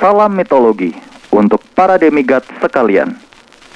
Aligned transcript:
Salam 0.00 0.32
mitologi 0.32 0.96
untuk 1.28 1.60
para 1.76 2.00
demigod 2.00 2.40
sekalian. 2.56 3.20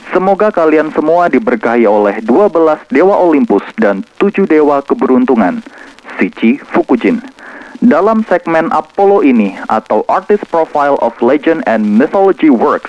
Semoga 0.09 0.49
kalian 0.49 0.89
semua 0.97 1.29
diberkahi 1.29 1.85
oleh 1.85 2.17
12 2.25 2.81
dewa 2.89 3.13
Olympus 3.21 3.61
dan 3.77 4.01
7 4.17 4.49
dewa 4.49 4.81
keberuntungan, 4.81 5.61
Shichi 6.17 6.57
Fukujin. 6.73 7.21
Dalam 7.85 8.25
segmen 8.25 8.73
Apollo 8.73 9.21
ini 9.21 9.53
atau 9.69 10.01
Artist 10.09 10.49
Profile 10.49 10.97
of 11.05 11.13
Legend 11.21 11.61
and 11.69 11.85
Mythology 11.85 12.49
Works, 12.49 12.89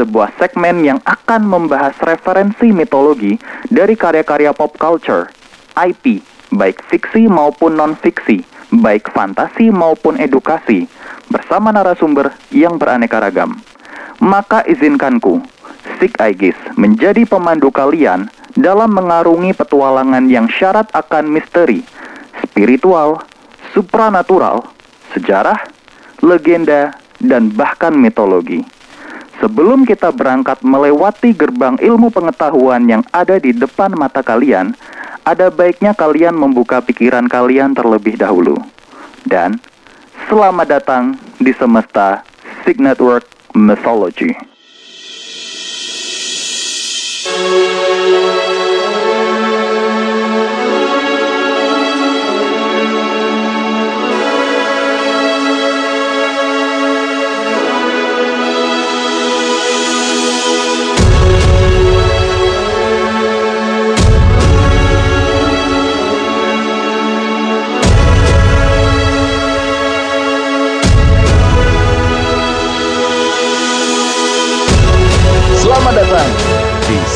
sebuah 0.00 0.32
segmen 0.40 0.80
yang 0.80 1.04
akan 1.04 1.44
membahas 1.44 1.92
referensi 2.08 2.72
mitologi 2.72 3.36
dari 3.68 3.92
karya-karya 3.92 4.56
pop 4.56 4.72
culture, 4.80 5.28
IP, 5.76 6.24
baik 6.56 6.80
fiksi 6.88 7.28
maupun 7.28 7.76
non-fiksi, 7.76 8.40
baik 8.72 9.12
fantasi 9.12 9.68
maupun 9.68 10.16
edukasi, 10.16 10.88
bersama 11.30 11.70
narasumber 11.70 12.34
yang 12.50 12.76
beraneka 12.76 13.22
ragam. 13.22 13.56
Maka 14.20 14.66
izinkanku, 14.68 15.40
Sik 15.96 16.18
Aegis 16.20 16.58
menjadi 16.76 17.24
pemandu 17.24 17.72
kalian 17.72 18.28
dalam 18.58 18.92
mengarungi 18.92 19.56
petualangan 19.56 20.28
yang 20.28 20.50
syarat 20.50 20.90
akan 20.92 21.30
misteri, 21.30 21.80
spiritual, 22.44 23.22
supranatural, 23.72 24.66
sejarah, 25.16 25.56
legenda, 26.20 26.92
dan 27.22 27.48
bahkan 27.54 27.94
mitologi. 27.94 28.60
Sebelum 29.40 29.88
kita 29.88 30.12
berangkat 30.12 30.60
melewati 30.60 31.32
gerbang 31.32 31.80
ilmu 31.80 32.12
pengetahuan 32.12 32.84
yang 32.84 33.00
ada 33.08 33.40
di 33.40 33.56
depan 33.56 33.96
mata 33.96 34.20
kalian, 34.20 34.76
ada 35.24 35.48
baiknya 35.48 35.96
kalian 35.96 36.36
membuka 36.36 36.84
pikiran 36.84 37.24
kalian 37.24 37.72
terlebih 37.72 38.20
dahulu. 38.20 38.60
Dan 39.24 39.56
selamat 40.30 40.66
datang 40.70 41.18
di 41.42 41.50
semesta 41.50 42.22
Sig 42.62 42.78
Network 42.78 43.26
Mythology. 43.50 44.30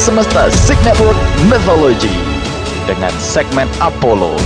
Semesta 0.04 0.52
Sig 0.52 0.76
Network 0.84 1.16
Mythology 1.48 2.12
dengan 2.84 3.08
segmen 3.16 3.64
Apollo 3.80 4.36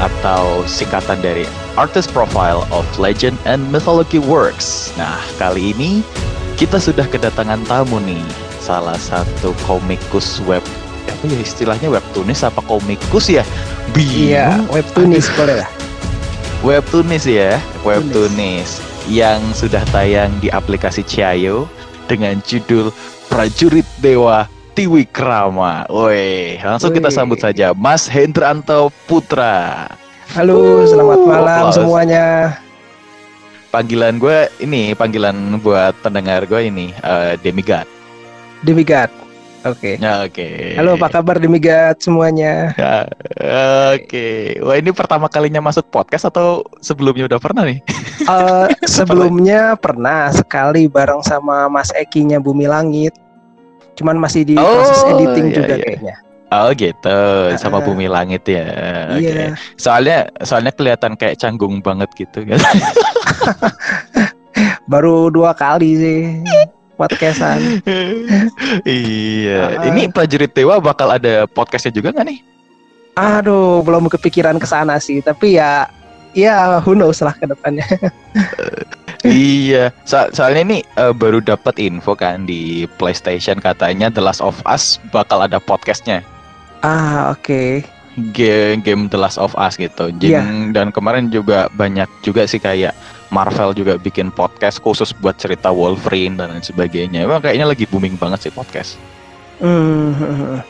atau 0.00 0.64
singkatan 0.64 1.20
dari 1.20 1.44
Artist 1.76 2.08
Profile 2.16 2.64
of 2.72 2.88
Legend 2.96 3.36
and 3.44 3.60
Mythology 3.68 4.16
Works. 4.16 4.96
Nah, 4.96 5.20
kali 5.36 5.76
ini 5.76 6.00
kita 6.56 6.80
sudah 6.80 7.04
kedatangan 7.12 7.60
tamu 7.68 8.00
nih, 8.08 8.24
salah 8.56 8.96
satu 8.96 9.52
komikus 9.68 10.40
web 10.48 10.64
apa 11.04 11.24
ya 11.28 11.44
istilahnya 11.44 11.92
webtoons 11.92 12.40
apa 12.40 12.64
komikus 12.64 13.28
ya? 13.28 13.44
Bingung. 13.92 14.32
Iya, 14.32 14.64
webtoons 14.72 15.28
boleh 15.36 15.60
lah. 15.60 15.68
Webtoons 16.64 17.28
ya, 17.28 17.60
webtoons 17.84 18.80
yang 19.12 19.44
sudah 19.52 19.84
tayang 19.92 20.32
di 20.40 20.48
aplikasi 20.48 21.04
Ciayo 21.04 21.68
dengan 22.08 22.40
judul 22.48 22.88
Prajurit 23.28 23.84
Dewa 24.00 24.55
Tiwikrama. 24.76 25.88
Woi, 25.88 26.60
langsung 26.60 26.92
kita 26.92 27.08
Wih. 27.08 27.16
sambut 27.16 27.40
saja 27.40 27.72
Mas 27.72 28.04
Hendranto 28.04 28.92
Putra. 29.08 29.88
Halo, 30.36 30.84
selamat 30.84 31.20
malam 31.24 31.64
Applause. 31.64 31.76
semuanya. 31.80 32.26
Panggilan 33.72 34.20
gue 34.20 34.52
ini, 34.60 34.92
panggilan 34.92 35.64
buat 35.64 35.96
pendengar 36.04 36.44
gue 36.44 36.68
ini 36.68 36.92
eh, 36.92 37.40
Demigod. 37.40 37.88
Demigod. 38.68 39.08
Oke. 39.64 39.96
Ya, 39.96 40.28
Oke. 40.28 40.76
Halo, 40.76 41.00
apa 41.00 41.08
kabar 41.08 41.40
Demigod 41.40 41.96
semuanya? 41.96 42.76
Ya, 42.76 43.08
Oke. 43.96 44.60
Wah 44.60 44.76
ini 44.76 44.92
pertama 44.92 45.32
kalinya 45.32 45.64
masuk 45.64 45.88
podcast 45.88 46.28
atau 46.28 46.60
sebelumnya 46.84 47.24
udah 47.32 47.40
pernah 47.40 47.64
nih? 47.64 47.80
Eh, 48.28 48.68
sebelumnya 49.00 49.72
pernah 49.80 50.28
sekali 50.36 50.84
bareng 50.84 51.24
sama 51.24 51.64
Mas 51.72 51.88
Eki-nya 51.96 52.44
Bumi 52.44 52.68
Langit. 52.68 53.16
Cuman 53.96 54.20
masih 54.20 54.44
di 54.44 54.54
Oh, 54.54 54.64
proses 54.64 55.00
editing 55.08 55.46
iya, 55.50 55.56
juga 55.56 55.74
iya. 55.74 55.84
kayaknya. 55.84 56.14
Oh 56.46 56.70
gitu, 56.78 57.20
sama. 57.58 57.82
Bumi 57.82 58.06
Langit 58.06 58.46
ya. 58.46 58.70
Iya. 59.18 59.58
Soalnya 59.74 60.30
soalnya 60.46 60.70
kelihatan 60.70 61.18
kayak 61.18 61.42
canggung 61.42 61.82
banget 61.82 62.06
gitu 62.14 62.46
kan. 62.46 62.60
Baru 64.92 65.28
dua 65.34 65.50
kali 65.58 65.90
sih 65.98 66.18
podcastan. 66.96 67.82
iya. 68.86 69.82
Ah. 69.82 69.90
Ini 69.90 70.08
prajurit 70.14 70.54
dewa 70.54 70.78
bakal 70.78 71.12
ada 71.18 71.44
podcastnya 71.50 71.92
juga 71.92 72.14
nggak 72.14 72.26
nih? 72.30 72.38
Aduh, 73.16 73.80
belum 73.80 74.12
kepikiran 74.12 74.60
ke 74.60 74.68
sana 74.68 75.00
sih, 75.00 75.24
tapi 75.24 75.56
ya 75.56 75.88
ya 76.36 76.78
who 76.84 76.92
knows 76.92 77.24
lah 77.24 77.32
ke 77.32 77.48
depannya. 77.48 77.84
iya. 79.26 79.84
So- 80.04 80.30
soalnya 80.30 80.62
ini 80.62 80.78
eh, 80.96 81.12
baru 81.12 81.42
dapat 81.42 81.76
info 81.78 82.14
kan 82.14 82.46
di 82.46 82.86
PlayStation 82.96 83.58
katanya 83.58 84.08
The 84.08 84.22
Last 84.22 84.40
of 84.40 84.58
Us 84.64 85.02
bakal 85.10 85.42
ada 85.42 85.58
podcastnya. 85.58 86.22
Ah, 86.80 87.34
oke. 87.34 87.82
Game 88.32 88.80
game 88.80 89.12
The 89.12 89.20
Last 89.20 89.36
of 89.36 89.52
Us 89.54 89.76
gitu. 89.76 90.08
Jadi- 90.16 90.32
Iya. 90.32 90.72
Dan 90.72 90.88
kemarin 90.90 91.28
juga 91.28 91.68
banyak 91.74 92.08
juga 92.24 92.48
sih 92.48 92.56
kayak 92.56 92.96
Marvel 93.28 93.74
juga 93.74 93.98
bikin 93.98 94.30
podcast 94.30 94.78
khusus 94.80 95.10
buat 95.12 95.36
cerita 95.36 95.68
Wolverine 95.68 96.38
dan 96.38 96.54
lain 96.54 96.62
sebagainya. 96.62 97.26
Emang 97.26 97.42
kayaknya 97.42 97.66
lagi 97.68 97.84
booming 97.84 98.14
banget 98.16 98.48
sih 98.48 98.52
podcast. 98.54 98.96
Hmm, 99.58 100.62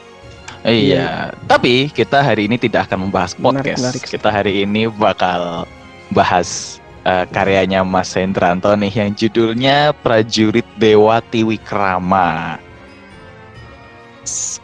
Iya, 0.66 1.30
tapi 1.46 1.94
kita 1.94 2.26
hari 2.26 2.50
ini 2.50 2.58
tidak 2.58 2.90
akan 2.90 3.06
membahas 3.06 3.38
Menarik, 3.38 3.70
podcast. 3.70 3.82
menarik. 3.86 4.02
Kita 4.02 4.28
hari 4.34 4.52
ini 4.66 4.90
bakal 4.90 5.62
bahas 6.10 6.78
eh, 7.06 7.24
karyanya 7.30 7.86
Mas 7.86 8.10
Hendranto 8.18 8.74
nih 8.74 8.90
yang 8.90 9.10
judulnya 9.14 9.94
Prajurit 10.02 10.66
Dewa 10.74 11.22
Tiwikrama. 11.22 12.58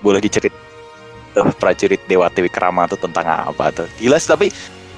Boleh 0.03 0.19
dicerit 0.19 0.51
eh, 1.39 1.53
Prajurit 1.63 2.03
Dewa 2.11 2.27
Tiwikrama 2.27 2.91
itu 2.91 2.99
tentang 2.99 3.27
apa 3.31 3.71
tuh? 3.71 3.87
Sih, 3.95 4.11
tapi 4.11 4.51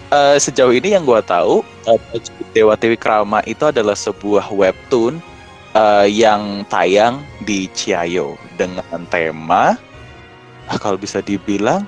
eh, 0.09 0.37
sejauh 0.41 0.73
ini 0.73 0.97
yang 0.97 1.05
gua 1.05 1.21
tahu 1.21 1.61
eh, 1.85 2.01
Prajurit 2.09 2.49
Dewa 2.57 2.75
Tiwikrama 2.81 3.45
itu 3.45 3.69
adalah 3.69 3.95
sebuah 3.95 4.49
webtoon 4.49 5.21
eh, 5.77 6.07
yang 6.09 6.65
tayang 6.73 7.21
di 7.45 7.69
Ciayo 7.77 8.41
dengan 8.57 9.05
tema 9.13 9.77
ah, 10.73 10.79
kalau 10.81 10.97
bisa 10.97 11.21
dibilang 11.21 11.85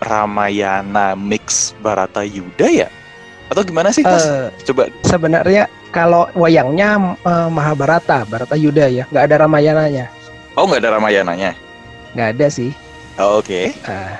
Ramayana 0.00 1.12
mix 1.12 1.76
Barata 1.84 2.24
Yuda 2.24 2.66
ya? 2.72 2.90
Atau 3.50 3.66
gimana 3.66 3.90
sih 3.90 4.06
Mas? 4.06 4.22
Eh, 4.22 4.48
Coba 4.64 4.86
sebenarnya 5.02 5.66
kalau 5.90 6.30
wayangnya 6.32 7.18
eh, 7.18 7.48
Mahabharata, 7.50 8.22
Barata 8.24 8.54
Yuda 8.54 8.86
ya, 8.86 9.04
nggak 9.10 9.24
ada 9.26 9.36
Ramayananya, 9.42 10.06
Oh 10.54 10.66
nggak 10.66 10.86
ada 10.86 10.90
Ramayananya? 10.96 11.52
nggak 12.14 12.28
ada 12.38 12.46
sih. 12.46 12.70
Oh, 13.18 13.42
Oke, 13.42 13.74
Eh, 13.74 14.14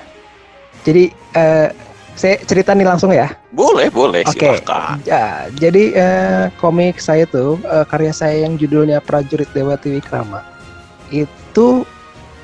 jadi 0.82 1.04
eh, 1.32 1.68
saya 2.12 2.36
cerita 2.44 2.74
nih 2.74 2.84
langsung 2.84 3.14
ya. 3.14 3.32
boleh 3.50 3.88
boleh 3.88 4.26
Oke. 4.26 4.36
silakan. 4.60 5.00
Ya, 5.06 5.46
jadi 5.54 5.82
eh, 5.94 6.44
komik 6.58 6.98
saya 6.98 7.24
tuh 7.24 7.56
eh, 7.64 7.86
karya 7.86 8.12
saya 8.12 8.44
yang 8.44 8.58
judulnya 8.58 8.98
Prajurit 9.00 9.48
Dewa 9.50 9.78
Tiwikrama 9.78 10.42
itu 11.10 11.82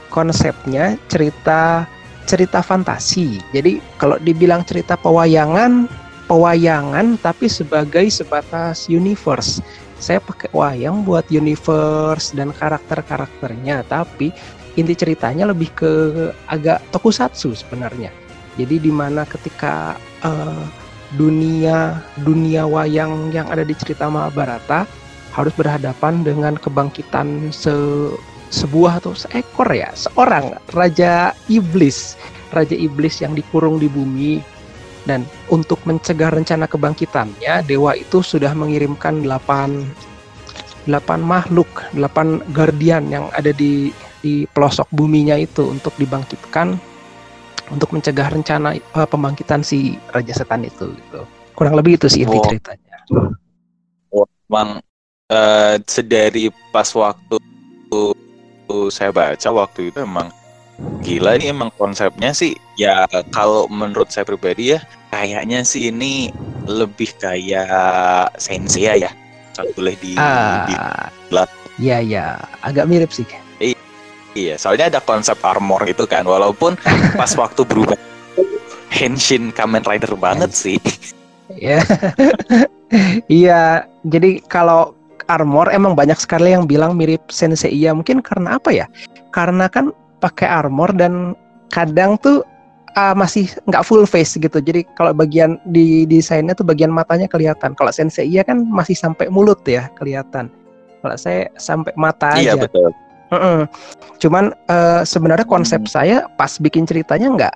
konsepnya 0.09 0.99
cerita 1.07 1.85
cerita 2.27 2.59
fantasi. 2.59 3.39
Jadi 3.55 3.79
kalau 3.99 4.19
dibilang 4.19 4.67
cerita 4.67 4.99
pewayangan, 4.99 5.87
pewayangan 6.27 7.19
tapi 7.23 7.47
sebagai 7.51 8.07
sebatas 8.11 8.87
universe. 8.91 9.63
Saya 9.97 10.21
pakai 10.21 10.53
wayang 10.53 11.09
buat 11.09 11.25
universe 11.33 12.37
dan 12.37 12.53
karakter-karakternya, 12.53 13.81
tapi 13.89 14.29
inti 14.77 14.93
ceritanya 14.93 15.49
lebih 15.49 15.73
ke 15.73 15.93
agak 16.53 16.85
tokusatsu 16.93 17.57
sebenarnya. 17.57 18.13
Jadi 18.61 18.77
di 18.77 18.93
mana 18.93 19.25
ketika 19.25 19.97
eh, 20.21 20.65
dunia 21.15 22.03
dunia 22.27 22.67
wayang 22.67 23.31
yang 23.31 23.47
ada 23.49 23.63
di 23.63 23.73
cerita 23.79 24.11
Mahabharata 24.11 24.85
harus 25.33 25.55
berhadapan 25.55 26.27
dengan 26.27 26.59
kebangkitan 26.59 27.55
se 27.55 27.73
sebuah 28.51 29.03
atau 29.03 29.13
seekor 29.15 29.69
ya 29.75 29.91
seorang 29.95 30.55
raja 30.71 31.35
iblis 31.51 32.15
raja 32.55 32.75
iblis 32.75 33.19
yang 33.19 33.35
dikurung 33.35 33.83
di 33.83 33.91
bumi 33.91 34.39
dan 35.07 35.23
untuk 35.49 35.79
mencegah 35.87 36.35
rencana 36.35 36.67
kebangkitannya 36.67 37.63
dewa 37.65 37.95
itu 37.95 38.21
sudah 38.21 38.53
mengirimkan 38.53 39.23
delapan 39.23 39.87
delapan 40.87 41.19
makhluk, 41.19 41.67
delapan 41.91 42.39
guardian 42.55 43.11
yang 43.11 43.27
ada 43.35 43.51
di 43.51 43.91
di 44.23 44.47
pelosok 44.51 44.91
buminya 44.91 45.35
itu 45.39 45.67
untuk 45.67 45.95
dibangkitkan 45.99 46.79
untuk 47.71 47.91
mencegah 47.91 48.31
rencana 48.31 48.79
uh, 48.95 49.07
pembangkitan 49.07 49.63
si 49.67 49.99
raja 50.15 50.35
setan 50.35 50.63
itu 50.63 50.95
gitu. 50.95 51.27
Kurang 51.59 51.75
lebih 51.75 51.99
itu 51.99 52.07
sih 52.07 52.23
inti 52.23 52.39
ceritanya. 52.47 52.97
Emang 54.47 54.79
eh, 55.27 55.75
sedari 55.89 56.53
pas 56.71 56.87
waktu 56.95 57.41
saya 58.93 59.11
baca 59.11 59.49
waktu 59.51 59.91
itu 59.91 59.99
emang 60.05 60.31
gila 61.01 61.39
ini 61.39 61.49
emang 61.49 61.73
konsepnya 61.75 62.31
sih 62.31 62.53
ya 62.77 63.05
kalau 63.31 63.65
menurut 63.67 64.11
saya 64.11 64.27
pribadi 64.27 64.77
ya 64.77 64.81
kayaknya 65.09 65.63
sih 65.63 65.89
ini 65.89 66.29
lebih 66.67 67.15
kayak 67.17 68.29
Sensei 68.37 69.01
ya 69.01 69.11
kalau 69.55 69.73
boleh 69.73 69.97
di, 69.97 70.13
di- 70.13 70.21
Ah. 70.21 71.09
Iya 71.77 72.01
ya, 72.01 72.27
agak 72.61 72.89
mirip 72.89 73.13
sih. 73.13 73.25
iya 74.37 74.57
soalnya 74.57 74.93
ada 74.93 75.01
konsep 75.01 75.37
armor 75.41 75.81
itu 75.85 76.05
kan 76.05 76.25
walaupun 76.25 76.77
pas 77.21 77.33
waktu 77.37 77.65
berubah 77.65 77.97
Henshin 78.93 79.49
Kamen 79.49 79.81
Rider 79.81 80.13
banget 80.17 80.53
sih 80.53 80.77
Ya. 81.57 81.81
Iya, 83.27 83.83
jadi 84.07 84.39
kalau 84.47 84.95
armor 85.27 85.75
emang 85.75 85.99
banyak 85.99 86.15
sekali 86.17 86.55
yang 86.55 86.71
bilang 86.71 86.95
mirip 86.95 87.19
Sensei 87.27 87.75
ya 87.75 87.91
mungkin 87.91 88.23
karena 88.23 88.63
apa 88.63 88.71
ya? 88.71 88.87
Karena 89.35 89.67
kan 89.67 89.91
pakai 90.19 90.49
armor 90.49 90.93
dan 90.97 91.37
kadang 91.69 92.17
tuh 92.19 92.41
ah, 92.95 93.13
masih 93.13 93.49
nggak 93.69 93.85
full 93.85 94.09
face 94.09 94.37
gitu. 94.37 94.59
Jadi 94.59 94.85
kalau 94.97 95.13
bagian 95.13 95.61
di 95.69 96.05
desainnya 96.05 96.57
tuh 96.57 96.65
bagian 96.65 96.89
matanya 96.89 97.29
kelihatan. 97.29 97.77
Kalau 97.77 97.93
Sensei 97.93 98.25
ya 98.27 98.41
kan 98.41 98.65
masih 98.65 98.97
sampai 98.97 99.29
mulut 99.29 99.61
ya 99.69 99.93
kelihatan. 99.99 100.49
Kalau 101.05 101.17
saya 101.21 101.47
sampai 101.61 101.93
mata 101.95 102.35
iya 102.35 102.57
aja. 102.57 102.65
betul 102.67 102.91
Mm-mm. 103.27 103.67
Cuman 104.23 104.55
eh, 104.71 105.03
sebenarnya 105.03 105.45
konsep 105.45 105.83
Hmm. 105.83 105.91
saya 105.91 106.17
pas 106.39 106.57
bikin 106.57 106.87
ceritanya 106.87 107.27
nggak 107.35 107.55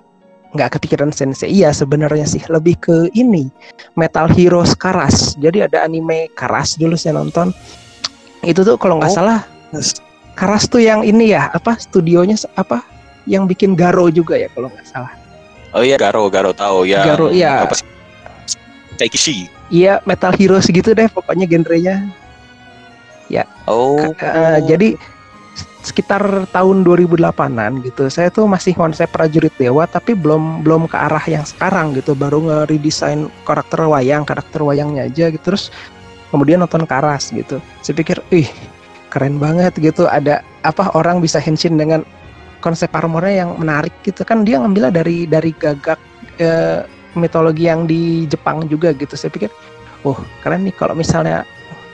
nggak 0.51 0.69
kepikiran 0.75 1.15
sensei 1.15 1.47
iya 1.47 1.71
sebenarnya 1.71 2.27
sih 2.27 2.43
lebih 2.51 2.75
ke 2.83 3.07
ini 3.15 3.47
Metal 3.95 4.27
Heroes 4.27 4.75
Karas. 4.75 5.39
Jadi 5.39 5.63
ada 5.63 5.87
anime 5.87 6.27
Karas 6.35 6.75
dulu 6.75 6.99
saya 6.99 7.15
nonton. 7.15 7.55
Itu 8.43 8.67
tuh 8.67 8.75
kalau 8.75 8.99
nggak 8.99 9.15
Oh. 9.15 9.17
salah 9.23 9.39
Karas 10.41 10.65
tuh 10.65 10.81
yang 10.81 11.05
ini 11.05 11.37
ya 11.37 11.53
apa 11.53 11.77
studionya 11.77 12.33
apa 12.57 12.81
yang 13.29 13.45
bikin 13.45 13.77
Garo 13.77 14.09
juga 14.09 14.33
ya 14.41 14.49
kalau 14.49 14.73
nggak 14.73 14.89
salah. 14.89 15.13
oh 15.77 15.85
iya 15.85 16.01
Garo 16.01 16.25
Garo 16.33 16.49
tahu 16.49 16.89
ya 16.89 17.05
Garo, 17.05 17.29
iya. 17.29 17.69
apa 17.69 17.77
Taikishi 18.97 19.45
Iya 19.69 20.01
Metal 20.03 20.33
Heroes 20.33 20.65
gitu 20.65 20.97
deh 20.97 21.05
pokoknya 21.13 21.45
genrenya. 21.45 22.09
oh 23.69 24.01
Ka- 24.17 24.33
eh, 24.35 24.59
jadi 24.65 24.89
sekitar 25.81 26.45
tahun 26.53 26.85
2008-an 26.85 27.81
gitu. 27.85 28.05
Saya 28.11 28.29
tuh 28.29 28.45
masih 28.45 28.75
konsep 28.77 29.09
prajurit 29.09 29.53
dewa 29.57 29.87
tapi 29.89 30.13
belum 30.13 30.61
belum 30.61 30.85
ke 30.91 30.97
arah 30.97 31.23
yang 31.25 31.45
sekarang 31.45 31.95
gitu. 31.97 32.13
Baru 32.13 32.43
nge-redesign 32.45 33.31
karakter 33.45 33.85
wayang, 33.87 34.27
karakter 34.27 34.61
wayangnya 34.61 35.09
aja 35.09 35.29
gitu. 35.33 35.53
Terus 35.53 35.73
kemudian 36.29 36.61
nonton 36.61 36.83
Karas 36.85 37.31
gitu. 37.31 37.63
Saya 37.81 37.95
pikir, 37.97 38.21
"Ih, 38.29 38.47
keren 39.11 39.37
banget 39.37 39.75
gitu. 39.77 40.07
Ada 40.07 40.39
apa 40.63 40.95
orang 40.95 41.19
bisa 41.19 41.37
henshin 41.37 41.75
dengan 41.75 42.07
konsep 42.63 42.87
armornya 42.95 43.45
yang 43.45 43.59
menarik 43.59 43.91
gitu. 44.07 44.23
Kan 44.23 44.47
dia 44.47 44.63
ngambilnya 44.63 44.95
dari 44.95 45.27
dari 45.27 45.51
gagak 45.51 45.99
eh, 46.39 46.87
mitologi 47.19 47.67
yang 47.67 47.83
di 47.85 48.25
Jepang 48.31 48.65
juga 48.71 48.95
gitu. 48.95 49.19
Saya 49.19 49.29
pikir, 49.29 49.51
"Oh, 50.07 50.15
keren 50.39 50.63
nih 50.63 50.73
kalau 50.73 50.95
misalnya 50.95 51.43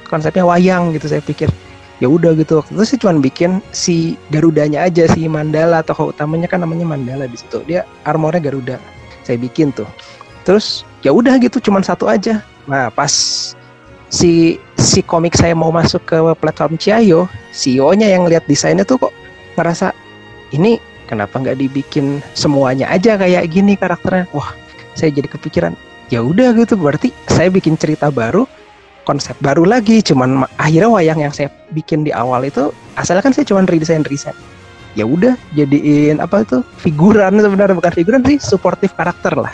konsepnya 0.05 0.45
wayang 0.45 0.93
gitu." 0.93 1.09
Saya 1.09 1.25
pikir. 1.25 1.49
Ya 1.97 2.05
udah 2.05 2.37
gitu. 2.37 2.61
Waktu 2.61 2.85
sih 2.85 3.01
cuma 3.01 3.17
bikin 3.17 3.57
si 3.73 4.21
Garudanya 4.29 4.85
aja 4.85 5.09
si 5.09 5.25
Mandala 5.25 5.81
tokoh 5.81 6.13
utamanya. 6.13 6.45
Kan 6.45 6.61
namanya 6.61 6.85
Mandala 6.85 7.25
di 7.25 7.33
situ. 7.41 7.65
Dia 7.65 7.89
armornya 8.05 8.37
Garuda. 8.37 8.77
Saya 9.25 9.41
bikin 9.41 9.73
tuh. 9.73 9.89
Terus 10.45 10.85
ya 11.01 11.09
udah 11.09 11.41
gitu 11.41 11.57
cuman 11.57 11.81
satu 11.81 12.05
aja. 12.05 12.45
Nah 12.69 12.93
pas 12.93 13.09
si 14.07 14.61
si 14.79 15.03
komik 15.03 15.35
saya 15.35 15.51
mau 15.57 15.71
masuk 15.73 16.03
ke 16.07 16.17
platform 16.39 16.79
Ciayo 16.79 17.27
CEO-nya 17.51 18.07
yang 18.07 18.27
lihat 18.27 18.47
desainnya 18.47 18.87
tuh 18.87 19.07
kok 19.07 19.13
ngerasa 19.59 19.91
ini 20.55 20.79
kenapa 21.09 21.39
nggak 21.39 21.59
dibikin 21.59 22.23
semuanya 22.31 22.87
aja 22.91 23.19
kayak 23.19 23.49
gini 23.51 23.75
karakternya? 23.75 24.27
Wah 24.31 24.55
saya 24.95 25.13
jadi 25.13 25.27
kepikiran 25.29 25.73
ya 26.07 26.23
udah 26.23 26.55
gitu 26.55 26.79
berarti 26.79 27.11
saya 27.27 27.51
bikin 27.51 27.75
cerita 27.75 28.07
baru 28.07 28.47
konsep 29.03 29.35
baru 29.39 29.63
lagi 29.63 29.99
cuman 30.03 30.43
ma- 30.43 30.51
akhirnya 30.59 30.89
wayang 30.91 31.19
yang 31.19 31.33
saya 31.35 31.51
bikin 31.71 32.03
di 32.03 32.11
awal 32.11 32.43
itu 32.43 32.71
asalnya 32.99 33.23
kan 33.23 33.31
saya 33.35 33.47
cuman 33.47 33.67
redesign 33.67 34.03
redesign 34.07 34.35
ya 34.95 35.05
udah 35.05 35.35
jadiin 35.53 36.17
apa 36.23 36.43
itu 36.43 36.63
figuran 36.81 37.37
sebenarnya 37.37 37.75
bukan 37.77 37.93
figuran 37.93 38.21
sih 38.25 38.39
supportive 38.39 38.91
karakter 38.95 39.35
lah 39.35 39.53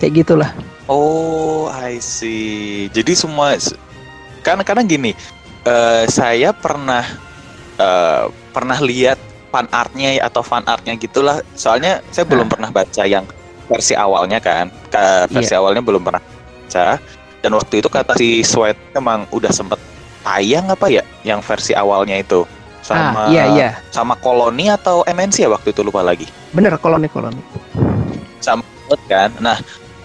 kayak 0.00 0.24
gitulah 0.24 0.50
Oh, 0.90 1.70
I 1.70 2.02
see. 2.02 2.90
Jadi 2.90 3.14
semua 3.14 3.54
kan 4.42 4.58
karena 4.66 4.82
gini, 4.82 5.14
eh, 5.62 6.04
saya 6.10 6.50
pernah 6.50 7.06
eh, 7.78 8.26
pernah 8.50 8.78
lihat 8.82 9.14
fan 9.54 9.70
artnya 9.70 10.18
atau 10.18 10.42
fan 10.42 10.66
artnya 10.66 10.98
gitulah. 10.98 11.46
Soalnya 11.54 12.02
saya 12.10 12.26
belum 12.26 12.50
pernah 12.50 12.74
baca 12.74 13.06
yang 13.06 13.22
versi 13.70 13.94
awalnya 13.94 14.42
kan. 14.42 14.66
Ka- 14.90 15.30
versi 15.30 15.54
awalnya 15.54 15.78
belum 15.78 16.02
pernah 16.02 16.18
baca. 16.18 16.98
Dan 17.38 17.54
waktu 17.54 17.78
itu 17.78 17.86
kata 17.86 18.18
si 18.18 18.42
Sweat 18.42 18.74
emang 18.98 19.30
udah 19.30 19.54
sempet 19.54 19.78
tayang 20.26 20.66
apa 20.74 20.90
ya 20.90 21.06
yang 21.22 21.38
versi 21.40 21.72
awalnya 21.72 22.18
itu 22.20 22.44
ah 22.44 22.52
sama 22.82 23.30
iya 23.30 23.44
iya 23.46 23.68
sama 23.94 24.18
koloni 24.18 24.68
atau 24.68 25.06
MNC 25.06 25.46
ya 25.46 25.50
waktu 25.54 25.70
itu 25.70 25.86
lupa 25.86 26.02
lagi. 26.02 26.26
bener 26.50 26.74
koloni 26.82 27.06
koloni 27.06 27.38
Betul 28.90 29.06
kan. 29.06 29.30
Nah, 29.38 29.54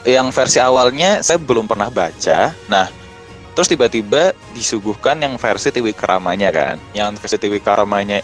yang 0.06 0.30
versi 0.30 0.62
awalnya 0.62 1.20
saya 1.26 1.42
belum 1.42 1.66
pernah 1.66 1.90
baca. 1.90 2.54
Nah, 2.70 2.88
terus 3.58 3.68
tiba-tiba 3.68 4.32
disuguhkan 4.54 5.18
yang 5.18 5.36
versi 5.42 5.74
Tiwi 5.74 5.92
Keramanya 5.92 6.54
kan. 6.54 6.78
Yang 6.94 7.20
versi 7.20 7.38
Tiwi 7.42 7.60
Keramanya 7.60 8.22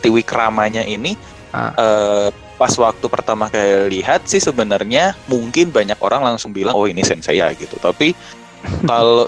Tiwi 0.00 0.24
Keramanya 0.24 0.82
ini 0.82 1.14
Ah. 1.48 1.72
eh, 1.80 2.28
pas 2.60 2.74
waktu 2.76 3.06
pertama 3.08 3.48
kali 3.48 4.00
lihat 4.00 4.28
sih 4.28 4.36
sebenarnya 4.36 5.16
mungkin 5.32 5.72
banyak 5.72 5.96
orang 6.04 6.20
langsung 6.20 6.52
bilang 6.52 6.76
oh 6.76 6.84
ini 6.84 7.00
sensei 7.00 7.40
ya 7.40 7.48
gitu. 7.56 7.80
Tapi 7.80 8.12
kalau 8.90 9.24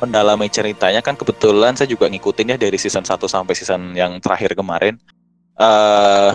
mendalami 0.00 0.48
ceritanya 0.48 1.04
kan 1.04 1.12
kebetulan 1.18 1.74
saya 1.76 1.90
juga 1.90 2.06
ngikutin 2.08 2.54
ya 2.54 2.56
dari 2.56 2.78
season 2.80 3.04
1 3.04 3.28
sampai 3.28 3.52
season 3.56 3.92
yang 3.96 4.16
terakhir 4.22 4.56
kemarin. 4.56 4.96
eh 5.58 6.30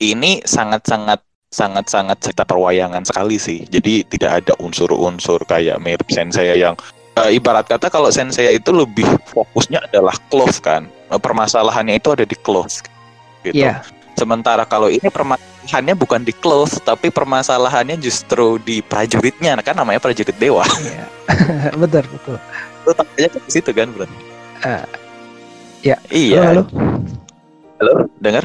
ini 0.00 0.40
sangat-sangat 0.46 1.20
sangat-sangat 1.50 2.22
cerita 2.22 2.46
perwayangan 2.46 3.02
sekali 3.02 3.34
sih. 3.36 3.66
Jadi 3.66 4.06
tidak 4.06 4.46
ada 4.46 4.52
unsur-unsur 4.62 5.42
kayak 5.50 5.82
mirip 5.82 6.06
Sensei 6.06 6.54
yang 6.54 6.78
eh, 7.18 7.34
ibarat 7.34 7.66
kata 7.66 7.90
kalau 7.90 8.06
Sensei 8.14 8.54
itu 8.54 8.70
lebih 8.70 9.04
fokusnya 9.34 9.82
adalah 9.90 10.14
close 10.30 10.62
kan. 10.62 10.86
Eh, 11.10 11.18
Permasalahannya 11.18 11.98
itu 11.98 12.14
ada 12.14 12.22
di 12.22 12.38
close 12.38 12.86
gitu. 13.42 13.58
iya 13.66 13.82
Sementara 14.14 14.62
kalau 14.68 14.92
ini 14.92 15.08
permasalahannya 15.08 15.96
bukan 15.98 16.22
di 16.22 16.30
close 16.36 16.76
tapi 16.78 17.08
permasalahannya 17.10 17.96
justru 17.98 18.60
di 18.62 18.78
prajuritnya 18.84 19.58
kan 19.64 19.74
namanya 19.74 19.98
prajurit 19.98 20.36
dewa. 20.38 20.62
iya 20.86 21.04
betul 21.80 22.04
betul 22.06 22.36
Itu 22.86 22.90
tanya 22.94 23.28
ke 23.32 23.38
situ 23.50 23.70
kan 23.74 23.90
berarti. 23.90 24.16
Eh, 24.60 24.84
ya. 25.82 25.96
Iya. 26.14 26.40
halo, 26.46 26.62
halo. 26.62 26.62
Halo, 27.80 27.94
dengar? 28.20 28.44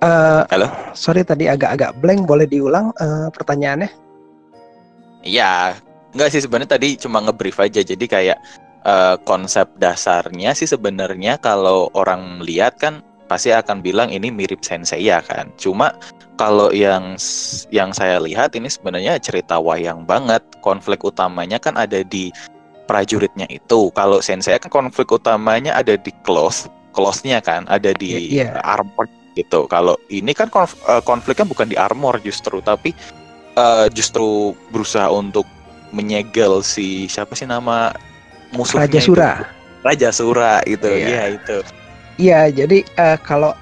Eh, 0.00 0.42
Halo? 0.48 0.72
sorry 0.96 1.20
tadi 1.28 1.44
agak-agak 1.44 1.92
blank 2.00 2.24
boleh 2.24 2.48
diulang 2.48 2.88
eh, 2.96 3.28
pertanyaannya 3.36 3.90
Iya, 5.20 5.76
enggak 6.16 6.32
sih 6.32 6.40
sebenarnya 6.40 6.80
tadi 6.80 6.96
cuma 6.96 7.20
nge-brief 7.20 7.60
aja. 7.60 7.84
Jadi 7.84 8.08
kayak 8.08 8.40
eh, 8.88 9.16
konsep 9.28 9.68
dasarnya 9.76 10.56
sih 10.56 10.64
sebenarnya 10.64 11.36
kalau 11.36 11.92
orang 11.92 12.40
lihat 12.40 12.80
kan 12.80 13.04
pasti 13.28 13.52
akan 13.52 13.84
bilang 13.84 14.08
ini 14.08 14.32
mirip 14.32 14.64
Sensei 14.64 15.04
ya 15.04 15.20
kan. 15.20 15.52
Cuma 15.60 15.92
kalau 16.40 16.72
yang 16.72 17.20
yang 17.68 17.92
saya 17.92 18.16
lihat 18.24 18.56
ini 18.56 18.72
sebenarnya 18.72 19.20
cerita 19.20 19.60
wayang 19.60 20.08
banget. 20.08 20.40
Konflik 20.64 21.04
utamanya 21.04 21.60
kan 21.60 21.76
ada 21.76 22.00
di 22.00 22.32
prajuritnya 22.88 23.44
itu. 23.52 23.92
Kalau 23.92 24.24
Sensei 24.24 24.56
kan 24.56 24.72
konflik 24.72 25.12
utamanya 25.12 25.76
ada 25.76 26.00
di 26.00 26.08
close, 26.24 26.72
close-nya 26.96 27.44
kan 27.44 27.68
ada 27.68 27.92
di 27.92 28.32
Iya, 28.32 28.56
iya. 28.56 28.64
armor 28.64 29.04
gitu. 29.34 29.66
Kalau 29.66 29.96
ini 30.08 30.34
kan 30.34 30.50
konf- 30.50 30.78
eh, 30.86 31.02
konfliknya 31.02 31.46
bukan 31.46 31.70
di 31.70 31.76
armor 31.78 32.18
justru 32.20 32.58
tapi 32.60 32.94
eh, 33.54 33.86
justru 33.90 34.54
berusaha 34.70 35.10
untuk 35.10 35.46
menyegel 35.90 36.62
si 36.62 37.10
siapa 37.10 37.34
sih 37.34 37.50
nama 37.50 37.90
musuhnya 38.54 38.86
Raja 38.86 39.00
itu? 39.02 39.06
Sura 39.10 39.32
Raja 39.82 40.08
Sura 40.14 40.54
itu 40.66 40.86
Iya. 40.86 41.06
iya 41.06 41.24
itu 41.34 41.58
Iya, 42.20 42.52
jadi 42.52 42.84
eh, 42.84 43.16
kalau 43.24 43.56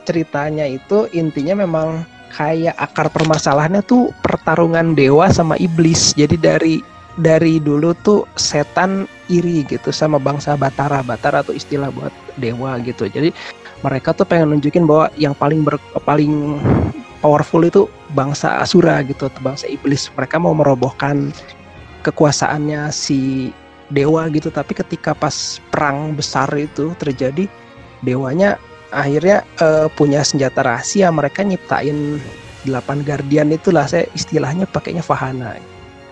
ceritanya 0.00 0.64
itu 0.64 1.04
intinya 1.12 1.60
memang 1.60 2.08
kayak 2.32 2.72
akar 2.80 3.12
permasalahannya 3.12 3.84
tuh 3.84 4.16
pertarungan 4.24 4.96
dewa 4.96 5.28
sama 5.28 5.60
iblis. 5.60 6.16
Jadi 6.16 6.40
dari 6.40 6.80
dari 7.20 7.60
dulu 7.60 7.92
tuh 8.00 8.24
setan 8.32 9.04
iri 9.28 9.60
gitu 9.68 9.92
sama 9.92 10.16
bangsa 10.16 10.56
Batara. 10.56 11.04
Batara 11.04 11.44
tuh 11.44 11.52
istilah 11.52 11.92
buat 11.92 12.08
dewa 12.40 12.80
gitu. 12.80 13.12
Jadi 13.12 13.28
mereka 13.82 14.10
tuh 14.10 14.26
pengen 14.26 14.54
nunjukin 14.54 14.84
bahwa 14.84 15.06
yang 15.14 15.34
paling 15.38 15.62
ber, 15.62 15.78
paling 16.02 16.58
powerful 17.22 17.62
itu 17.62 17.86
bangsa 18.14 18.58
Asura 18.62 19.02
gitu, 19.06 19.30
atau 19.30 19.40
bangsa 19.42 19.66
iblis. 19.70 20.10
Mereka 20.18 20.38
mau 20.42 20.54
merobohkan 20.54 21.30
kekuasaannya 22.02 22.90
si 22.90 23.50
dewa 23.90 24.26
gitu. 24.30 24.50
Tapi 24.50 24.74
ketika 24.74 25.14
pas 25.14 25.62
perang 25.70 26.14
besar 26.14 26.50
itu 26.58 26.94
terjadi, 26.98 27.46
dewanya 28.02 28.58
akhirnya 28.90 29.46
uh, 29.62 29.86
punya 29.94 30.22
senjata 30.26 30.62
rahasia. 30.66 31.10
Mereka 31.14 31.46
nyiptain 31.46 32.18
delapan 32.66 33.06
guardian 33.06 33.54
itulah 33.54 33.86
saya 33.86 34.10
istilahnya 34.14 34.66
pakainya 34.66 35.02
Fahana. 35.02 35.54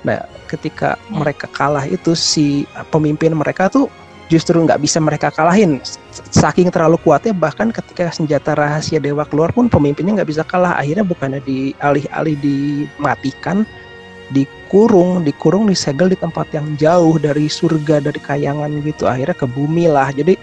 Nah, 0.06 0.22
ketika 0.46 0.94
hmm. 0.94 1.18
mereka 1.18 1.50
kalah 1.50 1.82
itu 1.82 2.14
si 2.14 2.62
pemimpin 2.94 3.34
mereka 3.34 3.66
tuh 3.66 3.90
justru 4.26 4.58
nggak 4.58 4.82
bisa 4.82 4.98
mereka 4.98 5.30
kalahin. 5.30 5.78
Saking 6.34 6.70
terlalu 6.74 6.98
kuatnya 7.02 7.32
bahkan 7.36 7.70
ketika 7.70 8.10
senjata 8.10 8.58
rahasia 8.58 8.98
dewa 8.98 9.22
keluar 9.26 9.54
pun 9.54 9.70
pemimpinnya 9.70 10.22
nggak 10.22 10.30
bisa 10.30 10.42
kalah. 10.42 10.74
Akhirnya 10.78 11.06
bukannya 11.06 11.40
dialih-alih 11.46 12.36
dimatikan, 12.40 13.62
dikurung, 14.34 15.22
dikurung, 15.22 15.70
disegel 15.70 16.10
di 16.10 16.18
tempat 16.18 16.50
yang 16.50 16.74
jauh 16.74 17.16
dari 17.22 17.46
surga, 17.46 18.02
dari 18.02 18.18
kayangan 18.18 18.70
gitu. 18.82 19.06
Akhirnya 19.06 19.36
ke 19.38 19.46
bumi 19.46 19.86
lah. 19.86 20.10
Jadi 20.10 20.34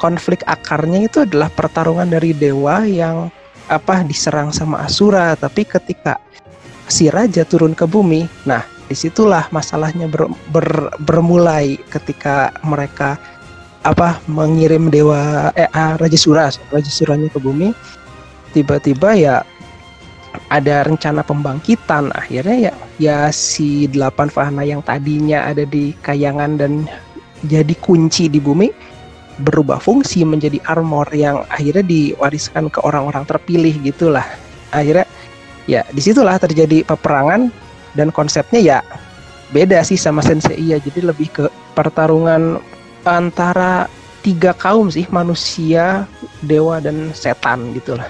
konflik 0.00 0.42
akarnya 0.48 1.06
itu 1.06 1.22
adalah 1.22 1.52
pertarungan 1.52 2.08
dari 2.10 2.34
dewa 2.34 2.82
yang 2.82 3.30
apa 3.70 4.02
diserang 4.02 4.50
sama 4.50 4.82
Asura. 4.82 5.38
Tapi 5.38 5.62
ketika 5.62 6.18
si 6.90 7.06
raja 7.06 7.46
turun 7.46 7.78
ke 7.78 7.86
bumi, 7.86 8.26
nah 8.42 8.66
di 8.90 8.98
situlah 8.98 9.46
masalahnya 9.54 10.10
ber, 10.10 10.26
ber, 10.50 10.90
bermulai 10.98 11.78
ketika 11.94 12.50
mereka 12.66 13.14
apa 13.86 14.18
mengirim 14.26 14.90
dewa 14.90 15.54
eh, 15.54 15.70
ah, 15.70 15.94
Raja 15.94 16.18
Sura 16.18 16.50
Raja 16.50 16.90
Suranya 16.90 17.30
ke 17.30 17.38
bumi. 17.38 17.70
Tiba-tiba 18.50 19.14
ya 19.14 19.46
ada 20.50 20.82
rencana 20.82 21.22
pembangkitan. 21.22 22.10
Akhirnya 22.18 22.56
ya 22.58 22.72
ya 22.98 23.18
si 23.30 23.86
delapan 23.86 24.26
fahana 24.26 24.66
yang 24.66 24.82
tadinya 24.82 25.46
ada 25.46 25.62
di 25.62 25.94
kayangan 26.02 26.58
dan 26.58 26.90
jadi 27.46 27.72
kunci 27.78 28.26
di 28.26 28.42
bumi 28.42 28.74
berubah 29.40 29.78
fungsi 29.78 30.26
menjadi 30.26 30.58
armor 30.66 31.08
yang 31.14 31.46
akhirnya 31.48 31.86
diwariskan 31.86 32.68
ke 32.68 32.82
orang-orang 32.82 33.22
terpilih 33.22 33.72
gitulah. 33.86 34.26
Akhirnya 34.74 35.06
ya 35.70 35.86
di 35.94 36.02
situlah 36.02 36.42
terjadi 36.42 36.82
peperangan 36.82 37.69
dan 37.94 38.14
konsepnya 38.14 38.60
ya 38.60 38.78
beda 39.50 39.82
sih 39.82 39.98
sama 39.98 40.22
Sensei 40.22 40.58
ya 40.58 40.78
jadi 40.78 41.10
lebih 41.10 41.28
ke 41.30 41.44
pertarungan 41.74 42.62
antara 43.02 43.90
tiga 44.20 44.52
kaum 44.52 44.92
sih 44.92 45.08
manusia 45.10 46.04
dewa 46.44 46.78
dan 46.78 47.10
setan 47.16 47.72
gitulah 47.72 48.06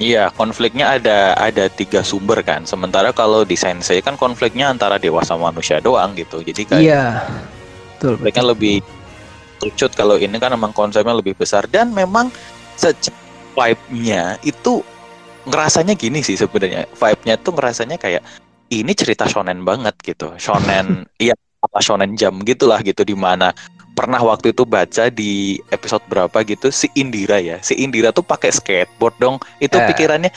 Iya, 0.00 0.32
konfliknya 0.34 0.98
ada 0.98 1.36
ada 1.36 1.68
tiga 1.70 2.02
sumber 2.02 2.42
kan. 2.42 2.64
Sementara 2.66 3.12
kalau 3.14 3.46
di 3.46 3.54
Sensei 3.54 4.02
kan 4.02 4.18
konfliknya 4.18 4.72
antara 4.72 4.96
dewa 4.98 5.22
sama 5.22 5.52
manusia 5.52 5.78
doang 5.78 6.16
gitu. 6.18 6.42
Jadi 6.42 6.66
kayak 6.66 6.82
Iya. 6.82 7.06
Betul. 7.94 8.18
Konfliknya 8.18 8.44
lebih 8.50 8.76
lucut 9.62 9.92
kalau 9.94 10.18
ini 10.18 10.34
kan 10.42 10.50
memang 10.50 10.74
konsepnya 10.74 11.14
lebih 11.14 11.38
besar 11.38 11.70
dan 11.70 11.94
memang 11.94 12.34
vibe-nya 13.54 14.42
itu 14.42 14.82
ngerasanya 15.46 15.94
gini 15.94 16.18
sih 16.24 16.34
sebenarnya. 16.34 16.88
Vibe-nya 16.98 17.38
tuh 17.38 17.52
ngerasanya 17.54 17.94
kayak 17.94 18.26
ini 18.72 18.96
cerita 18.96 19.28
shonen 19.28 19.60
banget 19.66 19.92
gitu. 20.00 20.32
Shonen 20.40 21.04
iya 21.24 21.36
apa 21.62 21.78
shonen 21.84 22.16
jam 22.16 22.40
gitulah 22.42 22.80
gitu 22.80 23.04
di 23.04 23.12
mana 23.12 23.52
pernah 23.92 24.18
waktu 24.18 24.56
itu 24.56 24.64
baca 24.64 25.12
di 25.12 25.60
episode 25.68 26.02
berapa 26.08 26.40
gitu 26.48 26.72
si 26.72 26.88
Indira 26.96 27.36
ya. 27.36 27.60
Si 27.60 27.76
Indira 27.76 28.08
tuh 28.10 28.24
pakai 28.24 28.48
skateboard 28.48 29.16
dong. 29.20 29.36
Itu 29.60 29.76
eh. 29.76 29.86
pikirannya 29.92 30.32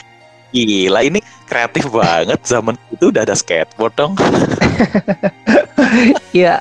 gila 0.54 1.02
ini 1.02 1.20
kreatif 1.50 1.90
banget 1.90 2.38
zaman 2.46 2.78
itu 2.92 3.08
udah 3.08 3.24
ada 3.24 3.34
skateboard 3.34 3.94
dong. 3.96 4.12
Iya 6.36 6.60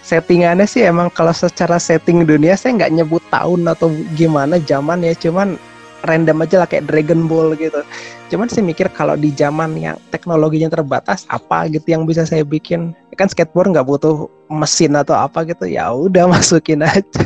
settingannya 0.00 0.64
sih 0.64 0.82
emang 0.88 1.12
kalau 1.12 1.34
secara 1.34 1.76
setting 1.76 2.24
dunia 2.24 2.56
saya 2.56 2.80
nggak 2.80 2.94
nyebut 2.96 3.22
tahun 3.28 3.68
atau 3.68 3.92
gimana 4.16 4.56
zaman 4.62 5.04
ya 5.04 5.12
cuman 5.14 5.60
random 6.04 6.44
aja 6.44 6.62
lah 6.62 6.68
kayak 6.68 6.88
Dragon 6.88 7.26
Ball 7.28 7.56
gitu. 7.56 7.80
Cuman 8.30 8.46
saya 8.46 8.62
mikir 8.62 8.88
kalau 8.94 9.18
di 9.18 9.34
zaman 9.34 9.74
yang 9.76 9.96
teknologinya 10.14 10.70
terbatas 10.70 11.26
apa 11.28 11.66
gitu 11.68 11.84
yang 11.90 12.06
bisa 12.06 12.24
saya 12.24 12.46
bikin 12.46 12.94
kan 13.18 13.28
skateboard 13.28 13.76
nggak 13.76 13.84
butuh 13.84 14.30
mesin 14.48 14.96
atau 14.96 15.12
apa 15.12 15.44
gitu 15.44 15.68
ya 15.68 15.92
udah 15.92 16.28
masukin 16.34 16.84
aja. 16.84 17.24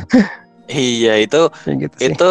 Iya 0.65 1.21
itu 1.21 1.43
ya 1.69 1.75
gitu 1.77 1.97
itu 2.01 2.31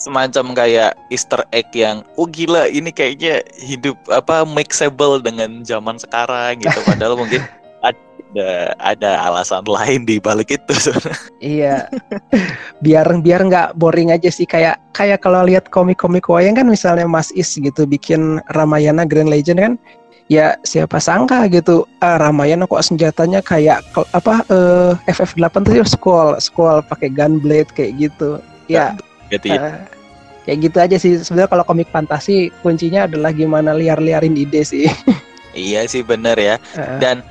semacam 0.00 0.56
kayak 0.56 0.96
Easter 1.12 1.44
egg 1.52 1.68
yang 1.76 2.00
oh 2.16 2.24
gila 2.24 2.66
ini 2.72 2.88
kayaknya 2.88 3.44
hidup 3.60 4.00
apa 4.08 4.48
mixable 4.48 5.20
dengan 5.20 5.60
zaman 5.60 6.00
sekarang 6.00 6.56
gitu 6.64 6.80
padahal 6.88 7.20
mungkin 7.20 7.44
ada 8.30 8.74
ada 8.78 9.10
alasan 9.26 9.66
lain 9.66 10.06
di 10.06 10.22
balik 10.22 10.54
itu. 10.54 10.74
iya. 11.42 11.90
biar 12.84 13.06
biar 13.20 13.42
nggak 13.46 13.74
boring 13.76 14.14
aja 14.14 14.30
sih 14.30 14.46
kayak 14.46 14.78
kayak 14.94 15.22
kalau 15.22 15.42
lihat 15.42 15.66
komik-komik 15.68 16.26
wayang 16.30 16.54
kan 16.54 16.70
misalnya 16.70 17.06
Mas 17.10 17.34
Is 17.34 17.50
gitu 17.58 17.84
bikin 17.86 18.38
Ramayana 18.54 19.02
Grand 19.02 19.28
Legend 19.28 19.58
kan 19.58 19.72
ya 20.30 20.54
siapa 20.62 21.02
sangka 21.02 21.50
gitu 21.50 21.90
ah, 21.98 22.16
Ramayana 22.22 22.70
kok 22.70 22.86
senjatanya 22.86 23.42
kayak 23.42 23.82
apa 24.14 24.46
uh, 24.46 24.94
eh, 24.94 25.10
FF8 25.10 25.66
tuh 25.66 25.82
scroll 25.82 26.38
scroll 26.38 26.78
pakai 26.86 27.10
gunblade 27.10 27.74
kayak 27.74 27.98
gitu. 27.98 28.38
Ya. 28.70 28.94
Gitu 29.26 29.50
ya. 29.50 29.58
Uh, 29.58 29.74
kayak 30.46 30.58
gitu 30.70 30.76
aja 30.78 30.96
sih 31.02 31.18
sebenarnya 31.18 31.50
kalau 31.50 31.64
komik 31.66 31.90
fantasi 31.90 32.54
kuncinya 32.62 33.10
adalah 33.10 33.34
gimana 33.34 33.74
liar-liarin 33.74 34.38
ide 34.38 34.62
sih. 34.62 34.86
iya 35.52 35.82
sih 35.90 36.06
bener 36.06 36.38
ya. 36.38 36.56
Uh. 36.78 36.98
Dan 37.02 37.26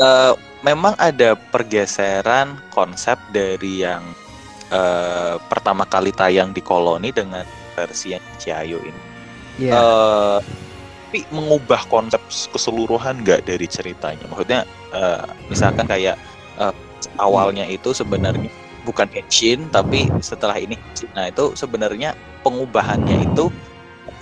uh, 0.00 0.34
memang 0.62 0.94
ada 0.98 1.34
pergeseran 1.34 2.58
konsep 2.74 3.18
dari 3.30 3.86
yang 3.86 4.02
uh, 4.72 5.38
pertama 5.46 5.86
kali 5.86 6.10
tayang 6.14 6.50
di 6.54 6.62
koloni 6.62 7.14
dengan 7.14 7.44
versi 7.74 8.14
yang 8.14 8.24
Ciayo 8.40 8.82
ini. 8.82 9.02
Yeah. 9.58 9.74
Iya. 9.74 9.74
Uh, 9.78 10.38
tapi 11.08 11.24
mengubah 11.32 11.88
konsep 11.88 12.20
keseluruhan 12.52 13.24
nggak 13.24 13.48
dari 13.48 13.64
ceritanya? 13.64 14.28
Maksudnya 14.28 14.68
uh, 14.92 15.24
misalkan 15.48 15.88
kayak 15.88 16.20
uh, 16.60 16.74
awalnya 17.16 17.64
itu 17.64 17.96
sebenarnya 17.96 18.52
bukan 18.84 19.08
Henshin 19.08 19.68
tapi 19.72 20.08
setelah 20.20 20.56
ini 20.60 20.76
nah 21.16 21.28
itu 21.28 21.56
sebenarnya 21.56 22.12
pengubahannya 22.44 23.24
itu 23.24 23.48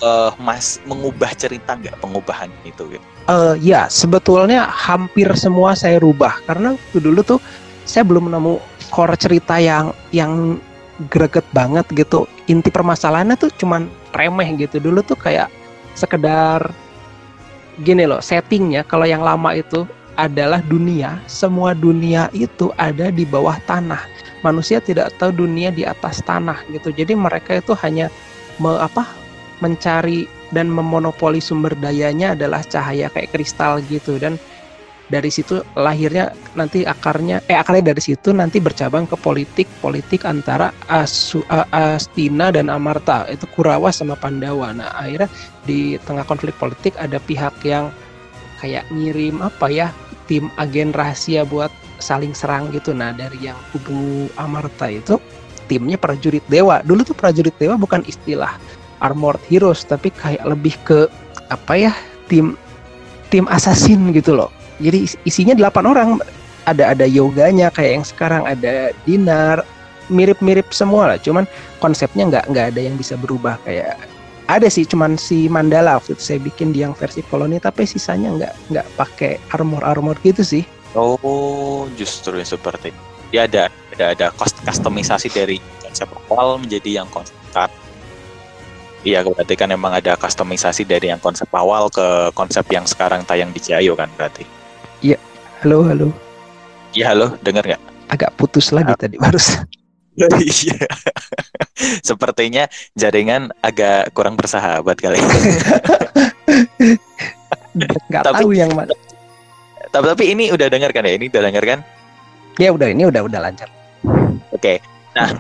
uh, 0.02 0.30
mas 0.38 0.78
mengubah 0.87 1.35
cerita 1.35 1.75
nggak 1.75 1.99
pengubahan 1.99 2.50
itu 2.62 2.87
gitu? 2.95 3.06
Uh, 3.26 3.59
ya 3.59 3.90
sebetulnya 3.90 4.71
hampir 4.71 5.26
semua 5.35 5.75
saya 5.75 5.99
rubah. 5.99 6.38
Karena 6.47 6.78
dulu 6.95 7.21
tuh 7.26 7.40
saya 7.83 8.06
belum 8.06 8.30
menemu 8.30 8.62
core 8.95 9.18
cerita 9.18 9.59
yang 9.59 9.90
yang 10.14 10.62
greget 11.11 11.45
banget 11.50 11.85
gitu. 11.92 12.30
Inti 12.47 12.71
permasalahannya 12.71 13.35
tuh 13.35 13.50
cuman 13.59 13.90
remeh 14.14 14.49
gitu. 14.56 14.78
Dulu 14.78 15.02
tuh 15.02 15.18
kayak 15.18 15.50
sekedar 15.99 16.71
gini 17.83 18.09
loh 18.09 18.25
settingnya 18.25 18.88
kalau 18.88 19.04
yang 19.04 19.21
lama 19.21 19.52
itu 19.52 19.85
adalah 20.16 20.64
dunia. 20.64 21.21
Semua 21.28 21.76
dunia 21.76 22.33
itu 22.33 22.73
ada 22.80 23.12
di 23.12 23.28
bawah 23.28 23.61
tanah. 23.68 24.00
Manusia 24.40 24.80
tidak 24.80 25.12
tahu 25.21 25.35
dunia 25.35 25.75
di 25.75 25.85
atas 25.85 26.23
tanah 26.25 26.62
gitu. 26.73 26.95
Jadi 26.95 27.12
mereka 27.12 27.59
itu 27.59 27.76
hanya 27.83 28.09
me, 28.56 28.80
apa 28.80 29.04
mencari 29.61 30.28
dan 30.56 30.72
memonopoli 30.72 31.44
sumber 31.44 31.76
dayanya 31.76 32.32
adalah 32.32 32.64
cahaya 32.64 33.12
kayak 33.12 33.36
kristal 33.36 33.84
gitu. 33.92 34.16
Dan 34.16 34.40
dari 35.06 35.30
situ 35.30 35.62
lahirnya 35.78 36.34
nanti 36.58 36.82
akarnya 36.82 37.44
eh 37.46 37.54
akarnya 37.54 37.94
dari 37.94 38.02
situ 38.02 38.34
nanti 38.34 38.58
bercabang 38.58 39.06
ke 39.06 39.14
politik 39.14 39.68
politik 39.78 40.26
antara 40.26 40.75
Asu, 40.88 41.44
Astina 41.70 42.48
dan 42.48 42.72
Amarta. 42.72 43.28
Itu 43.28 43.44
Kurawa 43.52 43.92
sama 43.92 44.16
Pandawa. 44.16 44.72
Nah 44.72 44.96
akhirnya 44.96 45.28
di 45.68 46.00
tengah 46.00 46.25
konflik 46.25 46.56
politik 46.56 46.96
ada 46.96 47.20
pihak 47.20 47.60
yang 47.62 47.92
kayak 48.64 48.88
ngirim 48.88 49.44
apa 49.44 49.68
ya 49.68 49.92
tim 50.26 50.48
agen 50.56 50.90
rahasia 50.90 51.44
buat 51.44 51.70
saling 52.00 52.32
serang 52.32 52.72
gitu. 52.72 52.96
Nah 52.96 53.12
dari 53.12 53.46
yang 53.46 53.58
kubu 53.70 54.32
Amarta 54.40 54.90
itu 54.90 55.20
timnya 55.70 55.98
prajurit 55.98 56.42
dewa. 56.50 56.82
Dulu 56.82 57.06
tuh 57.06 57.14
prajurit 57.14 57.54
dewa 57.58 57.78
bukan 57.78 58.02
istilah 58.06 58.58
armored 59.00 59.40
heroes 59.48 59.84
tapi 59.84 60.12
kayak 60.14 60.44
lebih 60.44 60.74
ke 60.86 61.10
apa 61.50 61.74
ya 61.76 61.92
tim 62.26 62.58
tim 63.28 63.44
assassin 63.50 64.14
gitu 64.14 64.34
loh. 64.34 64.50
Jadi 64.80 65.08
isinya 65.24 65.54
delapan 65.56 65.84
orang. 65.86 66.08
Ada 66.66 66.98
ada 66.98 67.06
yoganya 67.06 67.70
kayak 67.70 68.02
yang 68.02 68.06
sekarang 68.06 68.42
ada 68.42 68.90
dinar 69.06 69.62
mirip-mirip 70.10 70.66
semua 70.74 71.14
lah. 71.14 71.18
Cuman 71.22 71.46
konsepnya 71.78 72.26
nggak 72.26 72.44
nggak 72.50 72.66
ada 72.74 72.80
yang 72.82 72.98
bisa 72.98 73.14
berubah. 73.14 73.54
Kayak 73.62 74.02
ada 74.50 74.66
sih 74.66 74.82
cuman 74.82 75.14
si 75.14 75.46
Mandala 75.46 75.98
waktu 75.98 76.18
itu 76.18 76.22
saya 76.34 76.38
bikin 76.42 76.74
di 76.74 76.82
yang 76.82 76.94
versi 76.94 77.22
koloni 77.22 77.62
tapi 77.62 77.86
sisanya 77.86 78.34
nggak 78.34 78.54
nggak 78.74 78.86
pakai 78.98 79.32
armor 79.54 79.82
armor 79.86 80.18
gitu 80.26 80.42
sih. 80.42 80.66
Oh 80.98 81.86
justru 81.94 82.42
seperti 82.42 82.90
dia 83.30 83.46
ada 83.46 83.70
ada 83.94 84.04
ada 84.14 84.26
customisasi 84.38 85.30
dari 85.30 85.58
konsep 85.82 86.10
awal 86.30 86.58
menjadi 86.62 87.02
yang 87.02 87.08
konsep 87.10 87.34
Iya, 89.06 89.22
berarti 89.22 89.54
kan 89.54 89.70
emang 89.70 89.94
ada 89.94 90.18
customisasi 90.18 90.82
dari 90.82 91.06
yang 91.06 91.22
konsep 91.22 91.46
awal 91.54 91.86
ke 91.88 92.02
konsep 92.34 92.66
yang 92.68 92.82
sekarang 92.82 93.22
tayang 93.22 93.54
di 93.54 93.62
Ciayo 93.62 93.94
kan 93.94 94.10
berarti. 94.12 94.42
Halo, 95.62 95.86
halo. 95.86 96.10
Iya, 96.90 97.14
halo, 97.14 97.38
dengar 97.40 97.62
nggak? 97.64 97.82
Agak 98.06 98.30
putus 98.34 98.75
lagi 98.75 98.90
Ah. 98.90 98.98
tadi 98.98 99.16
barusan. 99.16 99.62
Iya. 100.16 100.80
Sepertinya 102.00 102.64
jaringan 102.92 103.52
agak 103.60 104.08
kurang 104.10 104.32
bersahabat 104.32 104.96
kali. 104.96 105.20
Nggak 108.08 108.25
Tapi- 108.25 108.40
tahu 108.40 108.50
yang 108.52 108.72
mana. 108.72 108.96
tapi, 109.86 110.04
tapi 110.08 110.25
ini 110.32 110.48
udah 110.48 110.72
dengar 110.72 110.88
kan 110.90 111.04
ya? 111.04 111.12
Ini 111.14 111.28
udah 111.28 111.42
dengar 111.44 111.64
kan? 111.64 111.78
Ya 112.56 112.72
udah 112.72 112.88
ini 112.88 113.04
udah 113.04 113.28
udah 113.28 113.40
lancar. 113.44 113.68
Oke. 114.50 114.80
Nah, 115.12 115.36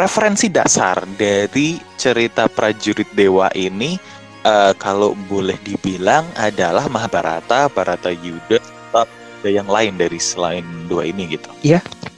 referensi 0.00 0.48
dasar 0.48 1.04
dari 1.20 1.76
cerita 2.00 2.48
prajurit 2.48 3.06
dewa 3.12 3.52
ini 3.52 4.00
eh, 4.48 4.72
kalau 4.80 5.12
boleh 5.28 5.60
dibilang 5.60 6.24
adalah 6.40 6.88
Mahabharata, 6.88 7.68
Barata 7.68 8.08
Yuda, 8.08 8.56
atau 8.88 9.04
ada 9.04 9.50
yang 9.52 9.68
lain 9.68 10.00
dari 10.00 10.16
selain 10.16 10.64
dua 10.88 11.04
ini 11.04 11.36
gitu. 11.36 11.52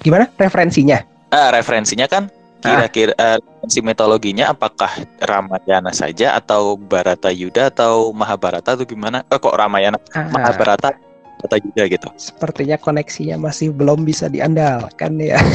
Gimana 0.07 0.31
referensinya? 0.39 1.03
Ah, 1.35 1.51
referensinya 1.51 2.07
kan 2.07 2.31
kira-kira 2.63 3.11
eh, 3.19 3.43
referensi 3.43 3.83
mitologinya 3.83 4.55
apakah 4.55 4.91
Ramayana 5.19 5.91
saja 5.91 6.39
atau 6.39 6.79
Barata 6.79 7.35
Yuda 7.35 7.75
atau 7.75 8.15
Mahabharata 8.15 8.79
atau 8.79 8.87
gimana? 8.87 9.27
Eh, 9.27 9.39
kok 9.43 9.59
Ramayana, 9.59 9.99
Ah, 10.15 10.31
Mahabharata, 10.31 10.95
Barata 11.43 11.57
Yuda 11.59 11.83
gitu. 11.91 12.09
sepertinya 12.15 12.79
koneksinya 12.79 13.43
masih 13.43 13.75
belum 13.75 14.07
bisa 14.07 14.31
diandalkan 14.31 15.19
ya. 15.19 15.43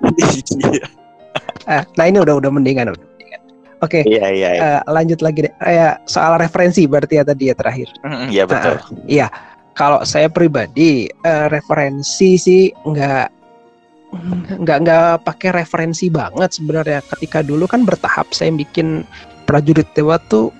Iya, 0.00 0.88
Ah, 1.68 1.82
nah 1.98 2.04
ini 2.08 2.18
udah 2.22 2.38
udah 2.40 2.50
mendingan 2.50 2.92
udah 2.92 3.04
mendingan. 3.04 3.40
Oke, 3.80 4.04
iya, 4.04 4.28
iya. 4.28 4.48
iya. 4.54 4.62
eh, 4.76 4.80
lanjut 4.90 5.24
lagi 5.24 5.48
deh. 5.48 5.52
Eh, 5.64 5.94
soal 6.04 6.36
referensi 6.36 6.84
berarti 6.84 7.16
ya 7.16 7.24
tadi 7.24 7.48
ya 7.48 7.54
terakhir. 7.56 7.88
Mm, 8.04 8.28
Iya 8.28 8.44
betul. 8.44 8.76
Kalau 9.72 10.04
saya 10.04 10.28
pribadi 10.28 11.08
eh, 11.08 11.46
referensi 11.48 12.36
sih 12.36 12.68
nggak 12.68 13.26
nggak 14.60 14.78
nggak 14.82 15.12
pakai 15.24 15.50
referensi 15.64 16.12
banget 16.12 16.60
sebenarnya. 16.60 17.00
Ketika 17.16 17.40
dulu 17.40 17.64
kan 17.64 17.88
bertahap 17.88 18.28
saya 18.36 18.52
bikin 18.52 19.06
prajurit 19.48 19.88
dewa 19.96 20.20
tuh 20.28 20.52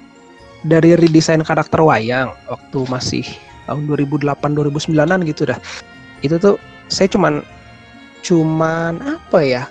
dari 0.64 0.96
redesign 0.96 1.44
karakter 1.44 1.80
wayang 1.84 2.32
waktu 2.48 2.78
masih 2.88 3.24
tahun 3.68 3.84
2008 3.86 4.34
2009an 4.40 5.20
gitu 5.28 5.42
dah. 5.44 5.60
Itu 6.24 6.40
tuh 6.40 6.56
saya 6.88 7.10
cuman 7.12 7.44
cuman 8.24 9.00
apa 9.04 9.38
ya? 9.44 9.64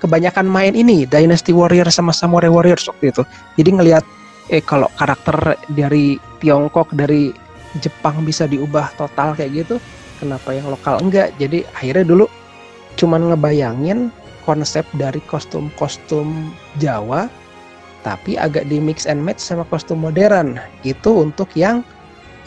Kebanyakan 0.00 0.48
main 0.48 0.72
ini 0.72 1.04
Dynasty 1.04 1.52
Warrior 1.52 1.92
sama 1.92 2.10
Samurai 2.16 2.48
Warriors 2.48 2.88
waktu 2.88 3.12
itu. 3.12 3.22
Jadi 3.60 3.70
ngelihat 3.76 4.04
eh 4.48 4.64
kalau 4.64 4.88
karakter 4.96 5.60
dari 5.70 6.16
Tiongkok 6.40 6.90
dari 6.96 7.30
Jepang 7.78 8.24
bisa 8.26 8.50
diubah 8.50 8.90
total 8.98 9.36
kayak 9.38 9.62
gitu, 9.62 9.76
kenapa 10.18 10.56
yang 10.56 10.72
lokal 10.72 10.98
enggak? 10.98 11.30
Jadi 11.36 11.62
akhirnya 11.76 12.02
dulu 12.02 12.26
cuman 12.98 13.30
ngebayangin 13.30 14.10
konsep 14.42 14.82
dari 14.98 15.22
kostum-kostum 15.28 16.50
Jawa 16.82 17.30
tapi 18.00 18.40
agak 18.40 18.66
di 18.72 18.80
mix 18.80 19.04
and 19.04 19.20
match 19.20 19.44
sama 19.44 19.68
kostum 19.68 20.00
modern. 20.00 20.56
Itu 20.82 21.28
untuk 21.28 21.52
yang 21.52 21.84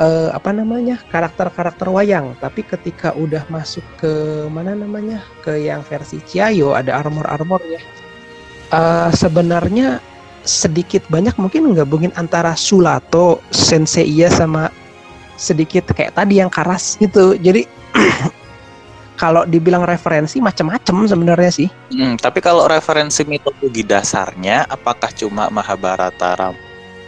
eh, 0.04 0.30
apa 0.36 0.52
namanya? 0.52 1.00
karakter-karakter 1.08 1.88
wayang. 1.88 2.36
Tapi 2.44 2.62
ketika 2.68 3.16
udah 3.16 3.48
masuk 3.48 3.84
ke 3.98 4.12
mana 4.52 4.76
namanya? 4.76 5.24
ke 5.42 5.56
yang 5.64 5.84
versi 5.88 6.20
Chiayo 6.24 6.76
ada 6.76 7.00
armor-armornya. 7.00 7.82
Eh, 8.74 9.10
sebenarnya 9.16 10.04
sedikit 10.44 11.08
banyak 11.08 11.40
mungkin 11.40 11.72
gabungin 11.72 12.12
antara 12.20 12.52
Sulato, 12.60 13.40
Senseiya 13.50 14.28
sama 14.28 14.68
sedikit 15.40 15.88
kayak 15.96 16.20
tadi 16.20 16.44
yang 16.44 16.52
karas 16.52 17.00
gitu. 17.00 17.40
Jadi 17.40 17.64
kalau 19.22 19.48
dibilang 19.48 19.88
referensi 19.88 20.44
macam-macam 20.44 21.08
sebenarnya 21.08 21.52
sih. 21.52 21.70
Hmm, 21.96 22.20
tapi 22.20 22.44
kalau 22.44 22.68
referensi 22.68 23.24
mitologi 23.24 23.88
dasarnya, 23.88 24.68
apakah 24.68 25.16
cuma 25.16 25.48
Mahabharata, 25.48 26.36
Ram, 26.36 26.56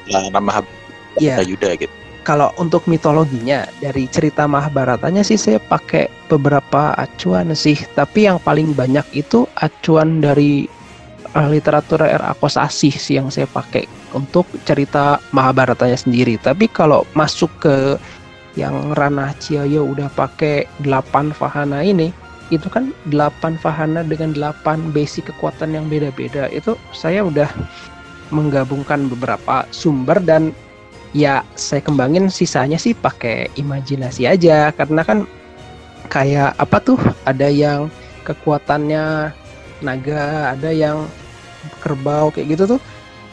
eh, 0.08 0.30
Mahabharata 0.32 0.84
Iya. 1.16 1.40
Yuda 1.48 1.70
gitu? 1.80 2.05
Kalau 2.26 2.50
untuk 2.58 2.90
mitologinya 2.90 3.70
dari 3.78 4.10
cerita 4.10 4.50
Mahabharatanya 4.50 5.22
sih 5.22 5.38
saya 5.38 5.62
pakai 5.62 6.10
beberapa 6.26 6.98
acuan 6.98 7.54
sih, 7.54 7.78
tapi 7.94 8.26
yang 8.26 8.42
paling 8.42 8.74
banyak 8.74 9.06
itu 9.14 9.46
acuan 9.62 10.26
dari 10.26 10.66
eh, 11.38 11.48
literatur 11.54 12.02
R.A. 12.02 12.34
Kosasih 12.42 12.98
sih 12.98 13.22
yang 13.22 13.30
saya 13.30 13.46
pakai 13.46 13.86
untuk 14.18 14.50
cerita 14.66 15.22
Mahabharatanya 15.38 16.02
sendiri. 16.02 16.42
Tapi 16.42 16.66
kalau 16.66 17.06
masuk 17.14 17.54
ke 17.62 18.02
yang 18.58 18.98
ranah 18.98 19.38
Ciayo 19.38 19.86
udah 19.86 20.10
pakai 20.18 20.66
8 20.82 21.30
fahana 21.30 21.86
ini, 21.86 22.10
itu 22.50 22.66
kan 22.74 22.90
8 23.14 23.62
fahana 23.62 24.02
dengan 24.02 24.34
8 24.34 24.98
basic 24.98 25.30
kekuatan 25.30 25.78
yang 25.78 25.86
beda-beda. 25.86 26.50
Itu 26.50 26.74
saya 26.90 27.22
udah 27.22 27.54
menggabungkan 28.34 29.06
beberapa 29.14 29.70
sumber 29.70 30.18
dan 30.26 30.50
ya 31.16 31.48
saya 31.56 31.80
kembangin 31.80 32.28
sisanya 32.28 32.76
sih 32.76 32.92
pakai 32.92 33.48
imajinasi 33.56 34.28
aja. 34.28 34.76
Karena 34.76 35.08
kan 35.08 35.24
kayak 36.12 36.60
apa 36.60 36.78
tuh? 36.84 37.00
Ada 37.24 37.48
yang 37.48 37.88
kekuatannya 38.28 39.32
naga 39.80 40.52
ada 40.52 40.76
yang 40.76 41.08
kerbau 41.80 42.36
kayak 42.36 42.60
gitu 42.60 42.76
tuh. 42.76 42.82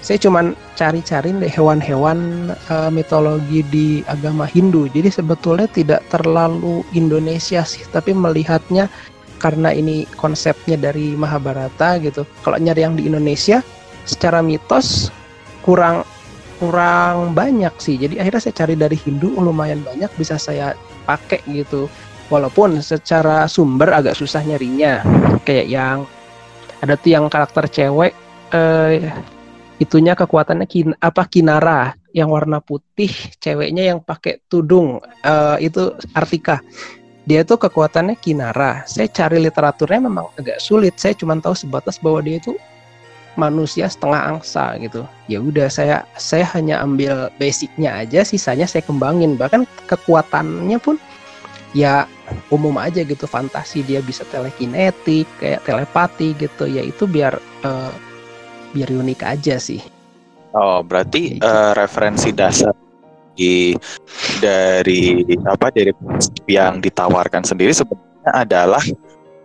Saya 0.02 0.18
cuman 0.18 0.58
cari-cari 0.74 1.30
hewan-hewan 1.46 2.50
eh, 2.54 2.90
mitologi 2.90 3.66
di 3.66 3.88
agama 4.06 4.46
Hindu. 4.46 4.86
Jadi 4.90 5.10
sebetulnya 5.10 5.66
tidak 5.66 6.06
terlalu 6.10 6.86
Indonesia 6.94 7.66
sih 7.66 7.82
tapi 7.90 8.14
melihatnya 8.14 8.86
karena 9.42 9.74
ini 9.74 10.06
konsepnya 10.14 10.78
dari 10.78 11.18
Mahabharata 11.18 11.98
gitu. 11.98 12.22
Kalau 12.46 12.58
nyari 12.62 12.86
yang 12.86 12.94
di 12.94 13.10
Indonesia 13.10 13.62
secara 14.06 14.42
mitos 14.42 15.14
kurang 15.62 16.02
kurang 16.62 17.34
banyak 17.34 17.74
sih. 17.82 17.98
Jadi 17.98 18.22
akhirnya 18.22 18.38
saya 18.38 18.54
cari 18.54 18.78
dari 18.78 18.94
Hindu 18.94 19.34
lumayan 19.34 19.82
banyak 19.82 20.06
bisa 20.14 20.38
saya 20.38 20.78
pakai 21.10 21.42
gitu. 21.50 21.90
Walaupun 22.30 22.78
secara 22.78 23.50
sumber 23.50 23.90
agak 23.90 24.14
susah 24.14 24.46
nyarinya. 24.46 25.02
Kayak 25.42 25.66
yang 25.66 25.98
ada 26.78 26.94
tuh 26.94 27.10
yang 27.10 27.26
karakter 27.26 27.66
cewek 27.66 28.14
eh 28.54 29.10
itunya 29.82 30.14
kekuatannya 30.14 30.70
kin 30.70 30.94
apa 31.02 31.26
kinara 31.26 31.98
yang 32.14 32.30
warna 32.30 32.62
putih, 32.62 33.10
ceweknya 33.42 33.90
yang 33.90 33.98
pakai 33.98 34.38
tudung 34.46 35.02
eh 35.26 35.66
itu 35.66 35.98
Artika. 36.14 36.62
Dia 37.26 37.42
tuh 37.42 37.58
kekuatannya 37.58 38.14
kinara. 38.18 38.86
Saya 38.86 39.10
cari 39.10 39.42
literaturnya 39.42 40.06
memang 40.06 40.30
agak 40.38 40.62
sulit. 40.62 40.94
Saya 40.98 41.18
cuma 41.18 41.34
tahu 41.38 41.58
sebatas 41.58 41.98
bahwa 41.98 42.22
dia 42.22 42.38
itu 42.38 42.54
manusia 43.36 43.88
setengah 43.88 44.36
angsa 44.36 44.76
gitu. 44.80 45.08
Ya 45.28 45.40
udah 45.40 45.68
saya 45.72 46.04
saya 46.16 46.44
hanya 46.52 46.80
ambil 46.84 47.32
basicnya 47.40 48.04
aja, 48.04 48.24
sisanya 48.24 48.68
saya 48.68 48.84
kembangin. 48.84 49.40
Bahkan 49.40 49.64
kekuatannya 49.88 50.78
pun 50.80 50.96
ya 51.72 52.04
umum 52.52 52.76
aja 52.76 53.00
gitu, 53.04 53.24
fantasi 53.24 53.80
dia 53.84 54.04
bisa 54.04 54.24
telekinetik, 54.28 55.24
kayak 55.40 55.64
telepati 55.64 56.36
gitu. 56.36 56.68
Ya 56.68 56.84
itu 56.84 57.08
biar 57.08 57.40
eh, 57.64 57.92
biar 58.76 58.88
unik 58.88 59.20
aja 59.24 59.56
sih. 59.56 59.80
Oh, 60.52 60.84
berarti 60.84 61.40
gitu. 61.40 61.44
eh, 61.48 61.72
referensi 61.72 62.28
dasar 62.32 62.76
di 63.32 63.72
dari 64.44 65.24
apa 65.48 65.72
dari 65.72 65.88
yang 66.44 66.84
ditawarkan 66.84 67.40
sendiri 67.40 67.72
sebenarnya 67.72 68.32
adalah 68.36 68.84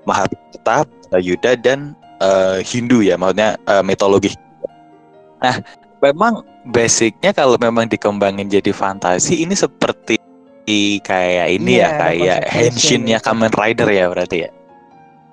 Mahabharata, 0.03 0.83
Yuda 1.19 1.55
dan 1.59 1.95
eh, 2.21 2.57
Hindu 2.65 3.01
ya, 3.05 3.15
maksudnya 3.19 3.57
eh, 3.65 3.83
mitologi. 3.85 4.33
Nah, 5.37 5.61
memang 6.01 6.41
basicnya 6.65 7.31
kalau 7.33 7.57
memang 7.61 7.85
dikembangin 7.89 8.49
jadi 8.49 8.73
fantasi 8.73 9.45
ini 9.45 9.53
seperti 9.53 10.17
kayak 11.01 11.47
ini 11.61 11.79
Iya, 11.79 11.85
ya 11.85 11.87
ada 11.87 11.99
kayak 12.03 12.39
Henshin-nya 12.51 13.17
Kamen 13.23 13.53
Rider 13.55 13.87
ya 13.87 14.05
berarti 14.11 14.37
ya. 14.43 14.49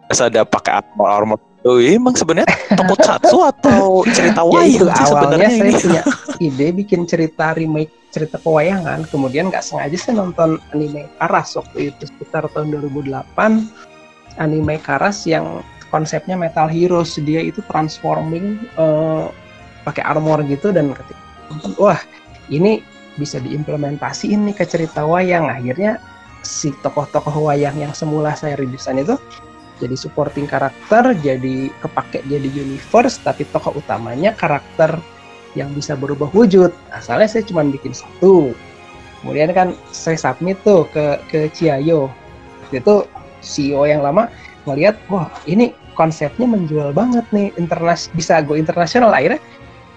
Terus 0.07 0.21
ada 0.21 0.41
pakai 0.47 0.79
armor 0.85 1.09
armor 1.11 1.39
Oh, 1.65 1.81
ini 1.81 1.97
emang 1.97 2.13
sebenarnya 2.13 2.77
tokusatsu 2.77 3.41
atau 3.41 4.05
cerita 4.13 4.45
ya 4.53 4.69
itu 4.69 4.85
wayang 4.85 5.01
awalnya 5.01 5.09
sebenarnya 5.09 5.49
saya 5.49 5.65
ini. 5.65 5.81
punya 5.81 6.03
ide 6.53 6.67
bikin 6.77 7.01
cerita 7.09 7.57
remake 7.57 7.93
cerita 8.13 8.37
pewayangan 8.37 9.09
kemudian 9.09 9.49
nggak 9.49 9.65
sengaja 9.65 9.97
saya 9.97 10.21
nonton 10.21 10.61
anime 10.77 11.09
Karas 11.17 11.57
waktu 11.57 11.89
itu 11.89 12.05
sekitar 12.05 12.53
tahun 12.53 12.69
2008 12.85 13.17
anime 14.37 14.77
Karas 14.85 15.25
yang 15.25 15.65
konsepnya 15.95 16.35
Metal 16.35 16.67
Heroes. 16.67 17.15
Dia 17.23 17.39
itu 17.39 17.63
transforming 17.71 18.59
eh, 18.75 19.25
pakai 19.87 20.03
armor 20.03 20.43
gitu 20.51 20.75
dan 20.75 20.91
ketika 20.91 21.23
wah 21.79 22.01
ini 22.51 22.83
bisa 23.15 23.39
diimplementasiin 23.39 24.43
nih 24.51 24.59
ke 24.59 24.67
cerita 24.67 25.07
wayang. 25.07 25.47
Akhirnya 25.47 26.03
si 26.43 26.75
tokoh-tokoh 26.83 27.47
wayang 27.47 27.79
yang 27.79 27.95
semula 27.95 28.35
saya 28.35 28.59
redesign 28.59 29.07
itu 29.07 29.15
jadi 29.79 29.95
supporting 29.99 30.47
karakter 30.47 31.15
jadi 31.19 31.71
kepake 31.83 32.23
jadi 32.27 32.47
universe 32.47 33.19
tapi 33.23 33.47
tokoh 33.51 33.75
utamanya 33.79 34.35
karakter 34.35 34.99
yang 35.55 35.71
bisa 35.71 35.95
berubah 35.95 36.27
wujud. 36.35 36.75
Asalnya 36.91 37.31
saya 37.31 37.47
cuma 37.47 37.63
bikin 37.63 37.95
satu. 37.95 38.51
Kemudian 39.23 39.55
kan 39.55 39.73
saya 39.95 40.19
submit 40.19 40.59
tuh 40.67 40.85
ke 40.91 41.23
ke 41.31 41.49
Ciayo 41.55 42.11
itu 42.75 43.07
CEO 43.41 43.87
yang 43.87 44.03
lama 44.03 44.27
ngelihat 44.67 44.97
wah 45.13 45.29
ini 45.45 45.77
konsepnya 45.95 46.47
menjual 46.47 46.91
banget 46.93 47.25
nih 47.31 47.55
internas 47.57 48.11
bisa 48.13 48.43
go 48.43 48.59
internasional. 48.59 49.15
Akhirnya 49.15 49.41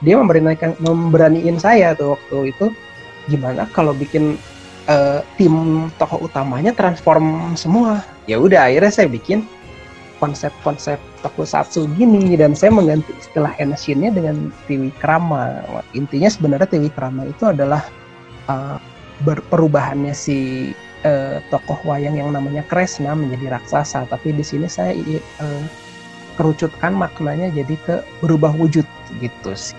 dia 0.05 0.15
memberanikan 0.17 0.77
memberaniin 0.77 1.57
saya 1.57 1.97
tuh 1.97 2.15
waktu 2.17 2.53
itu. 2.53 2.69
Gimana 3.27 3.67
kalau 3.75 3.91
bikin 3.91 4.39
uh, 4.87 5.19
tim 5.35 5.87
tokoh 5.99 6.29
utamanya 6.29 6.71
transform 6.71 7.57
semua? 7.59 8.05
Ya 8.29 8.39
udah 8.39 8.71
akhirnya 8.71 8.93
saya 8.93 9.09
bikin 9.11 9.43
konsep-konsep 10.17 10.97
tokusatsu 11.21 11.85
gini 11.97 12.33
dan 12.37 12.57
saya 12.57 12.73
mengganti 12.73 13.13
istilah 13.17 13.53
Henshin-nya 13.53 14.09
dengan 14.09 14.49
Tiwikrama. 14.65 15.65
Intinya 15.93 16.29
sebenarnya 16.29 16.69
Tiwikrama 16.69 17.29
itu 17.29 17.43
adalah 17.49 17.85
uh, 18.49 18.81
berperubahannya 19.21 20.13
si 20.13 20.71
uh, 21.05 21.41
tokoh 21.53 21.77
wayang 21.85 22.17
yang 22.17 22.29
namanya 22.33 22.65
Kresna 22.65 23.13
menjadi 23.13 23.57
raksasa. 23.57 24.09
Tapi 24.09 24.33
di 24.33 24.43
sini 24.45 24.65
saya 24.65 24.93
uh, 24.93 25.63
kerucutkan 26.37 26.93
maknanya 26.93 27.49
jadi 27.49 27.75
ke 27.81 27.95
berubah 28.21 28.53
wujud 28.53 28.85
gitu 29.19 29.51
sih 29.57 29.77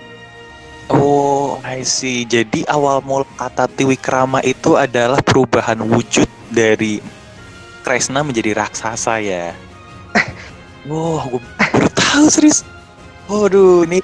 Oh, 0.89 1.61
I 1.61 1.85
see. 1.85 2.25
Jadi 2.25 2.65
awal 2.65 3.05
mula 3.05 3.21
kata 3.37 3.69
Tiwikrama 3.69 4.41
itu 4.41 4.73
adalah 4.73 5.21
perubahan 5.21 5.77
wujud 5.85 6.25
dari 6.49 6.97
Kresna 7.85 8.25
menjadi 8.25 8.57
raksasa 8.57 9.21
ya. 9.21 9.53
Wah, 10.89 11.21
wow, 11.21 11.37
gue 11.37 11.41
baru 11.77 11.89
tahu 11.93 12.25
serius. 12.33 12.65
Waduh, 13.29 13.85
ini 13.85 14.01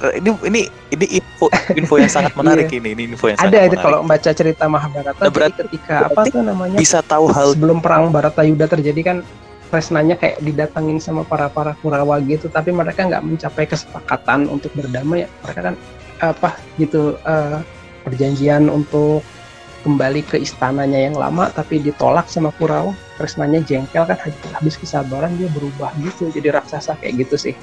ini 0.00 0.30
ini 0.48 0.60
ini 0.96 1.06
info 1.20 1.46
info 1.76 1.94
yang 2.00 2.08
sangat 2.08 2.32
menarik 2.32 2.72
iya. 2.72 2.80
ini 2.80 2.88
ini 2.96 3.02
info 3.12 3.28
yang 3.28 3.36
ada 3.36 3.52
sangat 3.52 3.68
itu 3.68 3.76
kalau 3.76 3.98
membaca 4.00 4.30
cerita 4.32 4.64
Mahabharata 4.64 5.20
nah, 5.20 5.32
berarti, 5.32 5.60
ketika 5.68 6.08
apa 6.08 6.20
tuh 6.24 6.40
namanya 6.40 6.76
bisa 6.80 7.04
tahu 7.04 7.28
hal 7.28 7.52
sebelum 7.52 7.84
perang 7.84 8.08
Baratayuda 8.08 8.64
terjadi 8.64 9.00
kan 9.04 9.16
Kresnanya 9.70 10.18
kayak 10.18 10.42
didatangin 10.42 10.98
sama 10.98 11.22
para 11.22 11.46
para 11.46 11.78
Kurawa 11.78 12.18
gitu 12.26 12.50
tapi 12.50 12.74
mereka 12.74 13.06
nggak 13.06 13.22
mencapai 13.22 13.70
kesepakatan 13.70 14.50
untuk 14.50 14.74
berdamai. 14.74 15.30
Mereka 15.46 15.60
kan 15.62 15.74
apa 16.20 16.58
gitu 16.76 17.16
uh, 17.22 17.62
perjanjian 18.02 18.66
untuk 18.66 19.22
kembali 19.80 20.20
ke 20.28 20.36
istananya 20.36 21.08
yang 21.08 21.16
lama 21.16 21.48
tapi 21.54 21.78
ditolak 21.78 22.26
sama 22.26 22.50
Kurawa. 22.58 22.90
Kresnanya 23.14 23.62
jengkel 23.62 24.04
kan 24.10 24.18
habis 24.58 24.74
kesabaran 24.74 25.32
dia 25.38 25.46
berubah 25.54 25.94
gitu 26.02 26.34
jadi 26.34 26.58
raksasa 26.58 26.98
kayak 26.98 27.26
gitu 27.26 27.38
sih. 27.38 27.54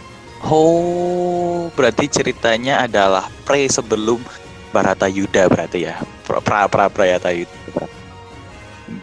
Oh 0.48 1.68
berarti 1.76 2.08
ceritanya 2.08 2.88
adalah 2.88 3.28
pre 3.44 3.68
sebelum 3.68 4.24
Barata 4.72 5.12
Yuda 5.12 5.52
berarti 5.52 5.92
ya? 5.92 6.00
Pra 6.24 6.40
pra 6.40 6.72
pra 6.72 6.88
Barata 6.88 7.36
Yuda 7.36 7.88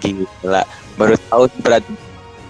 gila. 0.01 0.63
Baru 0.97 1.15
tahu 1.29 1.45
berarti 1.61 1.93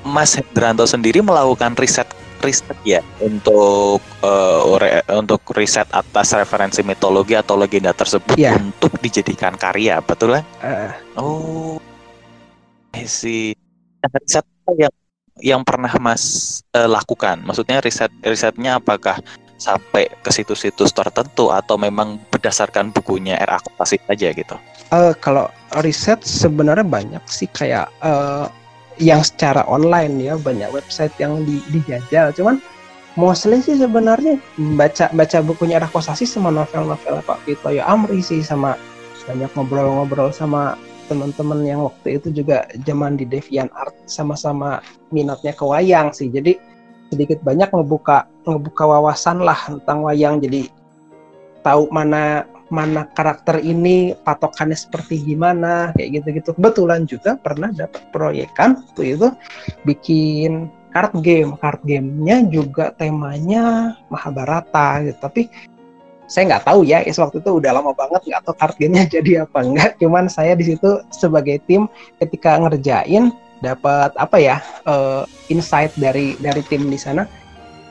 Mas 0.05 0.37
Hendranto 0.37 0.85
sendiri 0.85 1.25
melakukan 1.25 1.73
riset 1.81 2.07
riset 2.45 2.77
ya 2.85 3.01
untuk 3.25 4.05
uh, 4.21 4.77
re, 4.77 5.01
untuk 5.17 5.41
riset 5.57 5.89
atas 5.97 6.37
referensi 6.37 6.85
mitologi 6.85 7.33
atau 7.33 7.57
legenda 7.57 7.97
tersebut 7.97 8.37
yeah. 8.37 8.53
untuk 8.61 8.93
dijadikan 9.01 9.57
karya, 9.57 10.05
betul 10.05 10.37
kan? 10.37 10.45
Uh. 10.61 10.93
Oh, 11.17 11.77
sih. 13.09 13.57
Riset 14.05 14.45
yang 14.77 14.95
yang 15.41 15.63
pernah 15.65 15.91
Mas 15.97 16.61
uh, 16.77 16.85
lakukan? 16.85 17.41
Maksudnya 17.49 17.81
riset 17.81 18.13
risetnya 18.21 18.77
apakah 18.77 19.25
sampai 19.57 20.13
ke 20.21 20.29
situs-situs 20.29 20.93
tertentu 20.93 21.49
atau 21.49 21.81
memang 21.81 22.21
berdasarkan 22.29 22.93
bukunya 22.93 23.41
R. 23.41 23.57
Akopasi 23.57 23.97
saja 24.05 24.29
gitu? 24.37 24.57
Uh, 24.93 25.17
kalau 25.17 25.49
riset 25.81 26.21
sebenarnya 26.21 26.85
banyak 26.85 27.25
sih 27.25 27.49
kayak 27.49 27.89
uh, 28.05 28.53
yang 29.03 29.23
secara 29.27 29.67
online 29.67 30.19
ya 30.23 30.35
banyak 30.39 30.71
website 30.71 31.15
yang 31.19 31.43
di, 31.43 31.59
dijajal. 31.75 32.31
Cuman 32.35 32.63
mostly 33.19 33.59
sih 33.63 33.79
sebenarnya 33.79 34.39
baca 34.79 35.11
baca 35.15 35.39
bukunya 35.43 35.83
Rakosasi 35.83 36.27
sama 36.27 36.51
novel-novel 36.51 37.23
Pak 37.23 37.39
Vito 37.47 37.71
ya 37.71 37.87
Amri 37.87 38.23
sih 38.23 38.43
sama 38.43 38.79
banyak 39.25 39.51
ngobrol-ngobrol 39.57 40.31
sama 40.31 40.77
teman-teman 41.09 41.61
yang 41.65 41.81
waktu 41.85 42.21
itu 42.21 42.33
juga 42.33 42.65
zaman 42.85 43.17
di 43.21 43.29
Devian 43.29 43.69
Art 43.77 43.93
sama-sama 44.09 44.81
minatnya 45.13 45.53
ke 45.53 45.65
wayang 45.65 46.13
sih. 46.13 46.33
Jadi 46.33 46.57
sedikit 47.13 47.41
banyak 47.45 47.69
ngebuka 47.71 48.29
ngebuka 48.49 48.85
wawasan 48.89 49.45
lah 49.45 49.59
tentang 49.69 50.05
wayang. 50.05 50.41
Jadi 50.41 50.69
tahu 51.65 51.89
mana 51.93 52.45
mana 52.75 53.07
karakter 53.15 53.63
ini 53.63 54.19
patokannya 54.27 54.75
seperti 54.75 55.23
gimana 55.23 55.95
kayak 55.95 56.21
gitu-gitu. 56.21 56.51
Kebetulan 56.59 57.07
juga 57.07 57.39
pernah 57.39 57.71
dapat 57.71 58.03
proyekan 58.11 58.83
waktu 58.83 59.15
itu 59.15 59.29
bikin 59.87 60.67
card 60.91 61.15
game. 61.23 61.55
Card 61.63 61.81
gamenya 61.87 62.43
juga 62.51 62.91
temanya 62.99 63.95
Mahabharata 64.11 65.07
gitu. 65.07 65.19
Tapi 65.23 65.43
saya 66.27 66.57
nggak 66.57 66.65
tahu 66.67 66.83
ya, 66.89 67.05
is 67.07 67.21
waktu 67.21 67.39
itu 67.39 67.63
udah 67.63 67.71
lama 67.79 67.93
banget 67.95 68.27
nggak 68.27 68.43
tahu 68.43 68.55
card 68.59 68.75
gamenya 68.83 69.05
jadi 69.23 69.47
apa 69.47 69.59
enggak. 69.63 69.91
Cuman 70.03 70.27
saya 70.27 70.59
di 70.59 70.75
situ 70.75 70.99
sebagai 71.15 71.63
tim 71.71 71.87
ketika 72.19 72.59
ngerjain 72.59 73.31
dapat 73.63 74.13
apa 74.21 74.37
ya 74.37 74.61
uh, 74.85 75.25
insight 75.49 75.95
dari 75.97 76.37
dari 76.43 76.61
tim 76.69 76.91
di 76.91 77.01
sana 77.01 77.25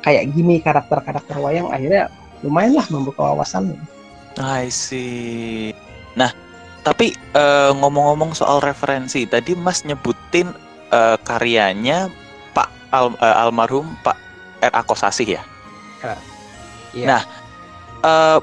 kayak 0.06 0.36
gini 0.36 0.62
karakter-karakter 0.62 1.40
wayang 1.40 1.72
akhirnya 1.72 2.12
lumayan 2.44 2.76
lah 2.78 2.86
membuka 2.92 3.24
wawasan. 3.34 3.74
I 4.40 4.70
see. 4.74 5.74
Nah, 6.18 6.34
tapi 6.82 7.14
ngomong 7.34 7.80
ngomong-ngomong 7.80 8.32
soal 8.34 8.60
referensi, 8.60 9.26
tadi 9.30 9.54
Mas 9.54 9.86
nyebutin 9.86 10.52
uh, 10.94 11.18
karyanya 11.26 12.14
Pak 12.54 12.70
Al, 12.94 13.18
uh, 13.18 13.42
almarhum 13.42 13.98
Pak 14.06 14.18
R. 14.62 14.74
Akosasih 14.74 15.42
ya. 15.42 15.44
Uh, 16.06 16.20
yeah. 16.94 17.08
Nah, 17.10 17.22
uh, 18.06 18.40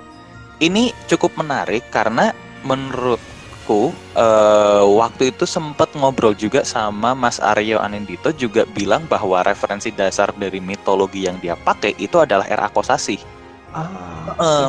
ini 0.59 0.91
cukup 1.07 1.39
menarik 1.39 1.87
karena 1.95 2.35
menurutku 2.67 3.95
uh, 4.19 4.85
waktu 4.85 5.33
itu 5.33 5.49
sempat 5.49 5.89
ngobrol 5.97 6.37
juga 6.37 6.67
sama 6.67 7.17
Mas 7.17 7.41
Aryo 7.41 7.81
Anindito 7.81 8.35
juga 8.35 8.69
bilang 8.69 9.07
bahwa 9.09 9.41
referensi 9.47 9.89
dasar 9.95 10.35
dari 10.37 10.61
mitologi 10.61 11.25
yang 11.25 11.41
dia 11.41 11.57
pakai 11.57 11.97
itu 11.97 12.21
adalah 12.21 12.45
R. 12.51 12.61
Akosasih. 12.69 13.23
Ah, 13.71 14.35
uh, 14.37 14.69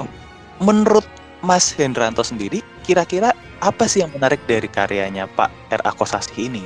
menurut 0.61 1.03
Mas 1.41 1.73
Hendranto 1.73 2.21
sendiri, 2.21 2.61
kira-kira 2.85 3.33
apa 3.61 3.85
sih 3.85 4.01
yang 4.05 4.13
menarik 4.13 4.41
dari 4.49 4.69
karyanya 4.69 5.25
Pak 5.29 5.49
R. 5.73 5.81
Akosasi 5.85 6.49
ini? 6.49 6.65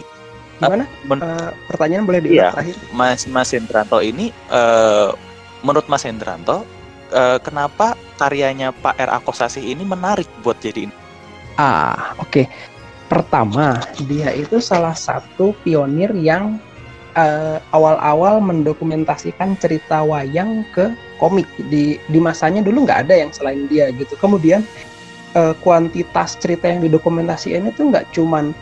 Gimana? 0.60 0.88
Men 1.04 1.20
uh, 1.20 1.52
pertanyaan 1.68 2.08
boleh 2.08 2.24
diulang 2.24 2.48
iya, 2.48 2.56
terakhir? 2.56 2.76
Mas 2.96 3.28
Mas 3.28 3.52
Hendranto 3.52 4.00
ini, 4.00 4.32
uh, 4.52 5.12
menurut 5.64 5.88
Mas 5.92 6.08
Hendranto, 6.08 6.64
uh, 7.12 7.40
kenapa 7.44 8.00
karyanya 8.20 8.72
Pak 8.72 8.96
R. 9.00 9.12
Akosasi 9.20 9.64
ini 9.64 9.84
menarik 9.84 10.28
buat 10.44 10.60
jadi 10.64 10.88
Ah, 11.56 12.16
oke. 12.20 12.32
Okay. 12.32 12.46
Pertama, 13.06 13.80
dia 14.10 14.34
itu 14.34 14.58
salah 14.58 14.98
satu 14.98 15.54
pionir 15.62 16.10
yang 16.18 16.58
awal 17.16 17.62
awal-awal 17.72 18.44
mendokumentasikan 18.44 19.56
cerita 19.56 20.04
wayang 20.04 20.68
ke 20.76 20.92
komik. 21.17 21.47
Di 21.71 21.97
di 21.97 22.19
masanya 22.19 22.62
dulu 22.65 22.86
nggak 22.86 23.10
ada 23.10 23.15
yang 23.15 23.32
selain 23.32 23.65
dia 23.71 23.89
gitu. 23.95 24.15
Kemudian 24.19 24.63
uh, 25.36 25.54
kuantitas 25.63 26.39
cerita 26.39 26.69
yang 26.71 26.84
didokumentasikan 26.84 27.69
itu 27.69 27.82
nggak 27.91 28.12
cuman 28.15 28.56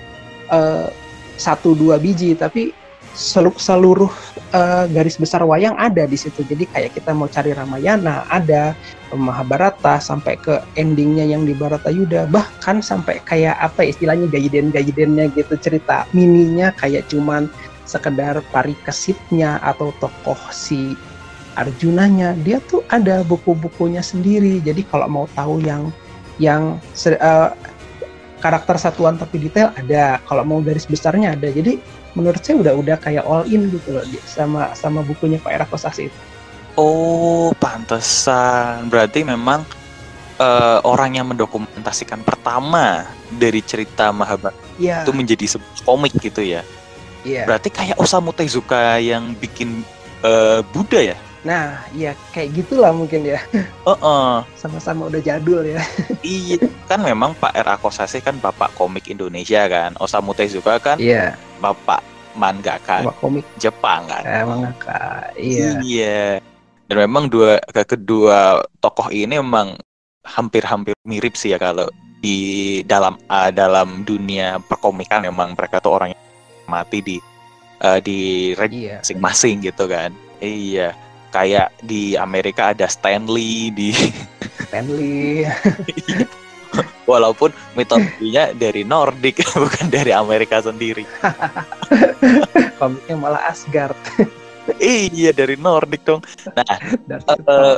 uh, 0.50 0.90
satu 1.38 1.74
dua 1.74 1.98
biji 1.98 2.38
tapi 2.38 2.74
seluruh, 3.14 3.58
seluruh 3.58 4.14
uh, 4.58 4.86
garis 4.90 5.22
besar 5.22 5.46
wayang 5.46 5.78
ada 5.78 6.10
di 6.10 6.18
situ. 6.18 6.42
Jadi 6.42 6.66
kayak 6.70 6.98
kita 6.98 7.14
mau 7.14 7.30
cari 7.30 7.54
Ramayana 7.54 8.26
ada 8.30 8.74
Mahabharata 9.14 10.02
sampai 10.02 10.42
ke 10.42 10.58
endingnya 10.74 11.22
yang 11.30 11.46
di 11.46 11.54
Baratayuda 11.54 12.26
bahkan 12.34 12.82
sampai 12.82 13.22
kayak 13.30 13.54
apa 13.62 13.86
istilahnya 13.86 14.26
gaiden 14.34 14.74
gaidennya 14.74 15.30
gitu 15.38 15.54
cerita 15.62 16.10
mininya 16.18 16.74
kayak 16.82 17.06
cuman 17.14 17.46
sekedar 17.86 18.42
parikesitnya 18.50 19.62
atau 19.62 19.94
tokoh 20.02 20.40
si 20.50 20.98
Arjunanya 21.54 22.34
dia 22.42 22.60
tuh 22.66 22.82
ada 22.90 23.22
buku-bukunya 23.26 24.02
sendiri 24.02 24.60
jadi 24.62 24.82
kalau 24.90 25.08
mau 25.08 25.26
tahu 25.32 25.62
yang 25.62 25.90
yang 26.42 26.82
uh, 27.22 27.50
karakter 28.42 28.76
satuan 28.76 29.16
tapi 29.16 29.40
detail 29.40 29.72
ada 29.78 30.20
kalau 30.28 30.44
mau 30.44 30.60
garis 30.60 30.90
besarnya 30.90 31.38
ada 31.38 31.48
jadi 31.48 31.80
menurut 32.14 32.42
saya 32.44 32.60
udah 32.60 32.74
udah 32.76 32.98
kayak 33.00 33.24
all 33.26 33.46
in 33.48 33.70
gitu 33.70 33.96
loh 33.96 34.06
sama 34.26 34.74
sama 34.76 35.06
bukunya 35.06 35.38
Pak 35.40 35.52
Era 35.54 35.66
Kosasi 35.70 36.10
itu 36.10 36.20
oh 36.76 37.54
pantesan 37.62 38.90
berarti 38.90 39.24
memang 39.24 39.64
uh, 40.42 40.82
orang 40.84 41.22
yang 41.22 41.30
mendokumentasikan 41.30 42.26
pertama 42.26 43.08
dari 43.34 43.62
cerita 43.62 44.10
Mahabharata 44.10 44.58
ya. 44.82 45.06
itu 45.06 45.14
menjadi 45.14 45.58
sebuah 45.58 45.82
komik 45.86 46.14
gitu 46.18 46.42
ya 46.42 46.66
Iya. 47.24 47.48
Berarti 47.48 47.70
kayak 47.72 47.98
Osamu 47.98 48.36
Tezuka 48.36 49.00
yang 49.00 49.34
bikin 49.40 49.82
uh, 50.22 50.60
Buddha 50.76 51.16
ya? 51.16 51.18
Nah, 51.44 51.76
ya 51.92 52.16
kayak 52.32 52.56
gitulah 52.56 52.96
mungkin 52.96 53.28
ya. 53.28 53.40
Heeh. 53.84 54.34
Sama-sama 54.62 55.12
udah 55.12 55.20
jadul 55.20 55.68
ya. 55.68 55.84
iya, 56.24 56.56
kan 56.88 57.04
memang 57.04 57.36
Pak 57.36 57.52
R.A. 57.60 57.76
Kosase 57.76 58.18
kan 58.18 58.40
bapak 58.40 58.72
komik 58.74 59.12
Indonesia 59.12 59.68
kan. 59.68 59.92
Osamu 60.00 60.32
Tezuka 60.32 60.80
kan 60.80 60.96
Iya, 60.96 61.36
bapak 61.60 62.00
mangaka 62.34 63.04
sama 63.04 63.14
komik 63.20 63.46
Jepang 63.58 64.08
kan. 64.08 64.24
eh, 64.24 64.42
mangaka. 64.42 65.30
Iya. 65.36 65.70
Iya. 65.84 66.24
Dan 66.88 66.98
memang 67.02 67.28
dua 67.28 67.60
ke- 67.66 67.88
kedua 67.90 68.64
tokoh 68.80 69.08
ini 69.08 69.36
memang 69.36 69.76
hampir-hampir 70.24 70.96
mirip 71.04 71.36
sih 71.36 71.52
ya 71.52 71.60
kalau 71.60 71.92
di 72.24 72.40
dalam 72.84 73.20
ah, 73.28 73.52
dalam 73.52 74.02
dunia 74.02 74.56
perkomikan 74.62 75.20
memang 75.22 75.52
mereka 75.54 75.84
tuh 75.84 75.92
orang 75.94 76.16
yang 76.16 76.24
mati 76.66 77.04
di 77.04 77.18
eh, 77.80 78.00
di 78.00 78.20
Iya. 78.56 79.04
masing-masing 79.04 79.60
gitu 79.62 79.86
kan. 79.86 80.16
Iya. 80.40 80.96
Kayak 81.34 81.74
di 81.82 82.14
Amerika 82.14 82.78
ada 82.78 82.86
Stanley 82.86 83.74
di 83.74 83.90
Stanley. 84.70 85.50
walaupun 87.10 87.54
mitologinya 87.78 88.50
dari 88.54 88.82
Nordik 88.82 89.42
bukan 89.62 89.88
dari 89.90 90.14
Amerika 90.14 90.62
sendiri. 90.62 91.06
Komiknya 92.82 93.16
malah 93.18 93.42
Asgard. 93.50 93.98
iya 94.80 95.30
dari 95.36 95.58
Nordik 95.60 96.02
dong. 96.06 96.22
Nah, 96.54 96.66
Eh, 97.28 97.78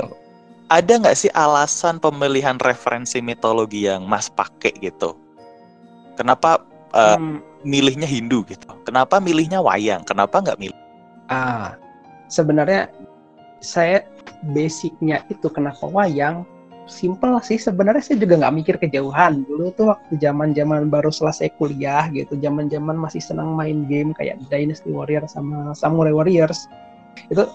ada 0.67 0.91
nggak 0.97 1.17
sih 1.17 1.31
alasan 1.31 1.99
pemilihan 1.99 2.57
referensi 2.57 3.19
mitologi 3.19 3.85
yang 3.85 4.05
Mas 4.07 4.31
pakai 4.31 4.73
gitu? 4.79 5.13
Kenapa 6.15 6.63
eh, 6.95 7.17
Hmm, 7.19 7.43
milihnya 7.65 8.07
Hindu 8.07 8.45
gitu? 8.47 8.67
Kenapa 8.87 9.19
milihnya 9.19 9.59
wayang? 9.59 10.05
Kenapa 10.07 10.39
nggak 10.39 10.59
milih? 10.59 10.77
ah, 11.25 11.73
sebenarnya 12.29 12.85
saya 13.65 14.05
basicnya 14.53 15.25
itu 15.33 15.49
kenapa 15.49 15.89
wayang 15.89 16.45
simple 16.85 17.41
sih 17.41 17.57
sebenarnya 17.57 18.01
saya 18.05 18.17
juga 18.21 18.45
nggak 18.45 18.55
mikir 18.61 18.75
kejauhan. 18.77 19.41
Dulu 19.49 19.73
tuh 19.73 19.89
waktu 19.89 20.21
zaman 20.21 20.53
zaman 20.53 20.87
baru 20.93 21.09
selesai 21.09 21.49
kuliah 21.57 22.05
gitu 22.13 22.37
zaman 22.37 22.69
zaman 22.69 22.95
masih 22.95 23.21
senang 23.21 23.57
main 23.57 23.89
game 23.89 24.13
kayak 24.13 24.37
Dynasty 24.53 24.93
Warrior 24.93 25.25
sama 25.25 25.73
Samurai 25.73 26.13
Warriors. 26.13 26.69
Itu 27.33 27.49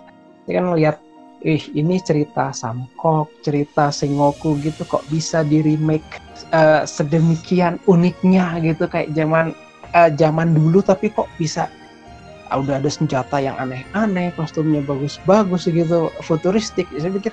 saya 0.47 0.55
kan 0.59 0.67
ngeliat 0.75 0.97
ih 1.41 1.63
ini 1.73 1.97
cerita 2.05 2.53
Samkok 2.53 3.33
cerita 3.41 3.89
Sengoku 3.89 4.61
gitu 4.61 4.85
kok 4.85 5.07
bisa 5.09 5.41
di 5.41 5.65
remake 5.65 6.21
eh, 6.53 6.85
sedemikian 6.85 7.81
uniknya 7.89 8.61
gitu 8.61 8.85
kayak 8.85 9.15
zaman 9.17 9.57
eh, 9.97 10.11
zaman 10.21 10.53
dulu 10.53 10.85
tapi 10.85 11.09
kok 11.09 11.31
bisa 11.41 11.73
udah 12.59 12.83
ada 12.83 12.91
senjata 12.91 13.39
yang 13.39 13.55
aneh-aneh 13.59 14.35
kostumnya 14.35 14.83
bagus-bagus 14.83 15.71
gitu 15.71 16.11
futuristik. 16.27 16.91
Saya 16.99 17.15
pikir 17.15 17.31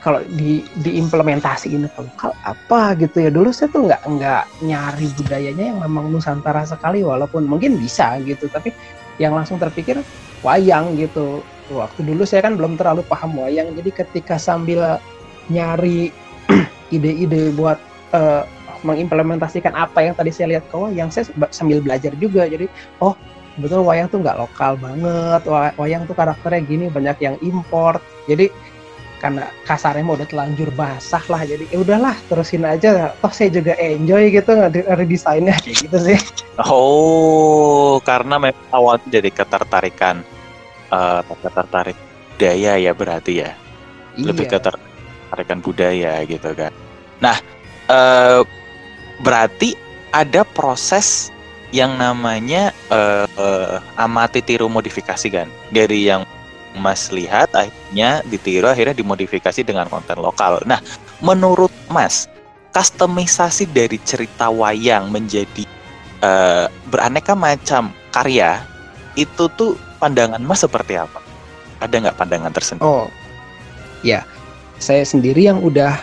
kalau 0.00 0.24
di 0.32 0.64
diimplementasiin 0.80 1.84
ke 1.90 1.98
lokal 2.00 2.32
apa 2.46 2.94
gitu 2.96 3.26
ya? 3.26 3.30
Dulu 3.34 3.50
saya 3.50 3.68
tuh 3.74 3.90
nggak 3.90 4.02
nggak 4.06 4.44
nyari 4.64 5.06
budayanya 5.18 5.64
yang 5.74 5.78
memang 5.82 6.08
nusantara 6.08 6.62
sekali 6.64 7.02
walaupun 7.02 7.44
mungkin 7.44 7.76
bisa 7.76 8.16
gitu 8.24 8.46
tapi 8.48 8.72
yang 9.20 9.36
langsung 9.36 9.58
terpikir 9.58 10.00
wayang 10.40 10.96
gitu. 10.96 11.42
Waktu 11.70 12.02
dulu 12.02 12.26
saya 12.26 12.50
kan 12.50 12.58
belum 12.58 12.74
terlalu 12.74 13.06
paham 13.06 13.38
wayang 13.38 13.74
jadi 13.78 13.90
ketika 14.02 14.38
sambil 14.40 14.98
nyari 15.50 16.10
ide-ide 16.94 17.54
buat 17.54 17.78
eh, 18.14 18.42
mengimplementasikan 18.80 19.76
apa 19.76 20.00
yang 20.00 20.16
tadi 20.16 20.32
saya 20.32 20.56
lihat 20.56 20.64
ke 20.72 20.76
wayang 20.76 21.12
saya 21.12 21.28
sambil 21.52 21.84
belajar 21.84 22.16
juga. 22.16 22.48
Jadi 22.48 22.66
oh 23.04 23.12
betul 23.60 23.84
wayang 23.84 24.08
tuh 24.08 24.24
nggak 24.24 24.40
lokal 24.40 24.74
banget 24.76 25.42
Wa- 25.44 25.74
wayang 25.76 26.08
tuh 26.08 26.16
karakternya 26.16 26.60
gini 26.64 26.86
banyak 26.88 27.16
yang 27.20 27.36
import 27.40 28.00
jadi 28.24 28.48
karena 29.20 29.44
kasarnya 29.68 30.00
mau 30.00 30.16
udah 30.16 30.24
telanjur 30.24 30.72
basah 30.72 31.20
lah 31.28 31.44
jadi 31.44 31.68
ya 31.68 31.78
udahlah 31.78 32.16
terusin 32.26 32.64
aja 32.64 33.12
toh 33.20 33.28
saya 33.28 33.52
juga 33.52 33.76
enjoy 33.76 34.32
gitu 34.32 34.48
redesainnya 34.88 35.52
kayak 35.60 35.76
gitu 35.84 35.98
sih 36.00 36.20
Oh, 36.60 38.00
karena 38.04 38.36
memang 38.36 38.68
awalnya 38.68 39.08
dari 39.08 39.28
ketertarikan 39.28 40.20
eh 40.88 41.20
ketertarik 41.40 41.96
budaya 42.34 42.76
ya 42.76 42.92
berarti 42.92 43.32
ya. 43.40 43.52
Lebih 44.16 44.44
Iya. 44.44 44.52
ketertarikan 44.56 45.58
budaya 45.60 46.12
gitu 46.24 46.50
kan. 46.52 46.72
Nah, 47.20 47.36
eh 47.86 48.40
berarti 49.20 49.76
ada 50.10 50.44
proses 50.44 51.28
yang 51.70 51.94
namanya 51.98 52.74
eh 52.90 53.26
eh, 53.26 53.76
amati 53.98 54.42
tiru 54.42 54.66
modifikasi 54.66 55.26
kan 55.30 55.48
dari 55.70 56.10
yang 56.10 56.26
Mas 56.78 57.10
lihat 57.10 57.50
akhirnya 57.50 58.22
ditiru 58.30 58.70
akhirnya 58.70 58.94
dimodifikasi 58.94 59.66
dengan 59.66 59.90
konten 59.90 60.22
lokal. 60.22 60.62
Nah, 60.70 60.78
menurut 61.18 61.74
Mas, 61.90 62.30
kustomisasi 62.70 63.66
dari 63.74 63.98
cerita 64.06 64.50
wayang 64.54 65.10
menjadi 65.10 65.66
eh, 66.22 66.66
beraneka 66.90 67.34
macam 67.34 67.90
karya 68.14 68.62
itu 69.18 69.50
tuh 69.58 69.74
pandangan 69.98 70.38
Mas 70.42 70.62
seperti 70.62 70.94
apa? 70.94 71.18
Ada 71.82 71.94
nggak 72.06 72.18
pandangan 72.18 72.52
tersendiri? 72.54 72.86
oh 72.86 73.06
ya 74.00 74.24
saya 74.80 75.04
sendiri 75.04 75.44
yang 75.44 75.60
udah 75.60 75.96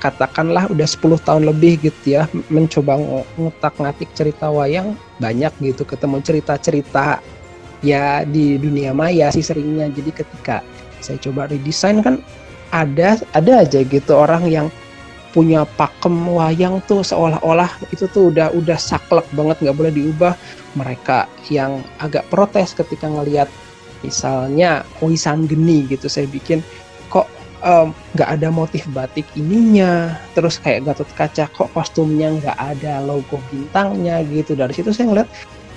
katakanlah 0.00 0.66
udah 0.72 0.88
10 0.88 1.20
tahun 1.20 1.44
lebih 1.44 1.84
gitu 1.84 2.18
ya 2.18 2.24
mencoba 2.48 2.96
ng- 2.96 3.28
ngutak-ngatik 3.36 4.08
cerita 4.16 4.48
wayang 4.48 4.96
banyak 5.20 5.52
gitu 5.60 5.84
ketemu 5.84 6.24
cerita-cerita 6.24 7.20
ya 7.84 8.24
di 8.24 8.56
dunia 8.56 8.96
maya 8.96 9.28
sih 9.28 9.44
seringnya. 9.44 9.92
Jadi 9.92 10.10
ketika 10.10 10.64
saya 11.04 11.20
coba 11.20 11.48
redesign 11.52 12.00
kan 12.00 12.24
ada 12.72 13.20
ada 13.36 13.52
aja 13.60 13.84
gitu 13.84 14.12
orang 14.16 14.48
yang 14.48 14.66
punya 15.30 15.62
pakem 15.78 16.26
wayang 16.26 16.82
tuh 16.90 17.06
seolah-olah 17.06 17.70
itu 17.94 18.10
tuh 18.10 18.34
udah 18.34 18.50
udah 18.50 18.74
saklek 18.80 19.28
banget 19.36 19.60
nggak 19.60 19.76
boleh 19.76 19.92
diubah. 19.92 20.34
Mereka 20.80 21.28
yang 21.52 21.84
agak 22.00 22.24
protes 22.32 22.72
ketika 22.72 23.04
ngelihat 23.04 23.52
misalnya 24.00 24.80
Oisan 25.04 25.44
Geni 25.44 25.84
gitu 25.92 26.08
saya 26.08 26.24
bikin 26.24 26.64
nggak 28.16 28.30
ada 28.40 28.48
motif 28.48 28.88
batik 28.90 29.28
ininya 29.36 30.16
terus 30.32 30.56
kayak 30.56 30.88
Gatot 30.88 31.10
Kaca 31.12 31.44
kok 31.52 31.68
kostumnya 31.76 32.32
nggak 32.32 32.56
ada 32.56 33.04
logo 33.04 33.36
bintangnya 33.52 34.24
gitu. 34.26 34.56
Dari 34.56 34.72
situ 34.72 34.90
saya 34.90 35.12
ngeliat 35.12 35.28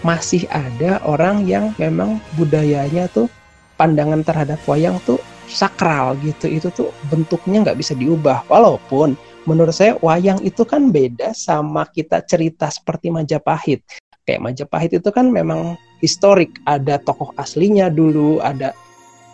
masih 0.03 0.43
ada 0.51 0.99
orang 1.07 1.47
yang 1.47 1.71
memang 1.79 2.19
budayanya 2.35 3.07
tuh 3.11 3.27
pandangan 3.75 4.23
terhadap 4.23 4.59
wayang 4.67 4.99
tuh 5.03 5.19
sakral 5.47 6.15
gitu. 6.23 6.47
Itu 6.47 6.67
tuh 6.71 6.89
bentuknya 7.11 7.63
nggak 7.67 7.79
bisa 7.79 7.93
diubah. 7.95 8.47
Walaupun 8.47 9.15
menurut 9.43 9.75
saya 9.75 9.99
wayang 9.99 10.39
itu 10.43 10.63
kan 10.63 10.87
beda 10.87 11.35
sama 11.35 11.83
kita 11.91 12.23
cerita 12.23 12.71
seperti 12.71 13.11
Majapahit. 13.11 13.83
Kayak 14.23 14.39
Majapahit 14.39 14.91
itu 15.03 15.09
kan 15.11 15.27
memang 15.27 15.75
historik. 15.99 16.55
Ada 16.63 16.99
tokoh 17.03 17.35
aslinya 17.35 17.91
dulu 17.91 18.39
ada 18.39 18.71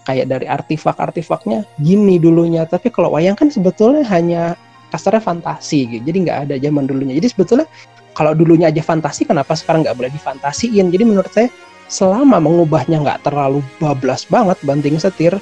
kayak 0.07 0.31
dari 0.31 0.45
artefak-artefaknya 0.47 1.65
gini 1.81 2.21
dulunya. 2.21 2.63
Tapi 2.67 2.93
kalau 2.93 3.15
wayang 3.15 3.35
kan 3.35 3.51
sebetulnya 3.51 4.03
hanya 4.07 4.55
kasarnya 4.93 5.21
fantasi 5.21 5.99
gitu. 5.99 6.03
Jadi 6.07 6.17
nggak 6.27 6.37
ada 6.49 6.55
zaman 6.57 6.85
dulunya. 6.89 7.13
Jadi 7.17 7.27
sebetulnya 7.31 7.67
kalau 8.17 8.35
dulunya 8.35 8.67
aja 8.67 8.83
fantasi 8.83 9.23
kenapa 9.23 9.55
sekarang 9.55 9.85
nggak 9.85 9.97
boleh 9.97 10.11
difantasiin? 10.11 10.91
Jadi 10.91 11.03
menurut 11.05 11.31
saya 11.31 11.47
selama 11.89 12.37
mengubahnya 12.37 13.01
nggak 13.01 13.25
terlalu 13.25 13.65
bablas 13.81 14.23
banget 14.29 14.61
banting 14.61 15.01
setir 15.01 15.33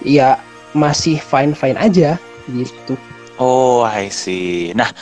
ya 0.00 0.40
masih 0.72 1.20
fine 1.20 1.52
fine 1.52 1.76
aja 1.76 2.16
gitu. 2.48 2.96
Oh, 3.40 3.82
I 3.84 4.08
see. 4.12 4.72
Nah, 4.76 4.92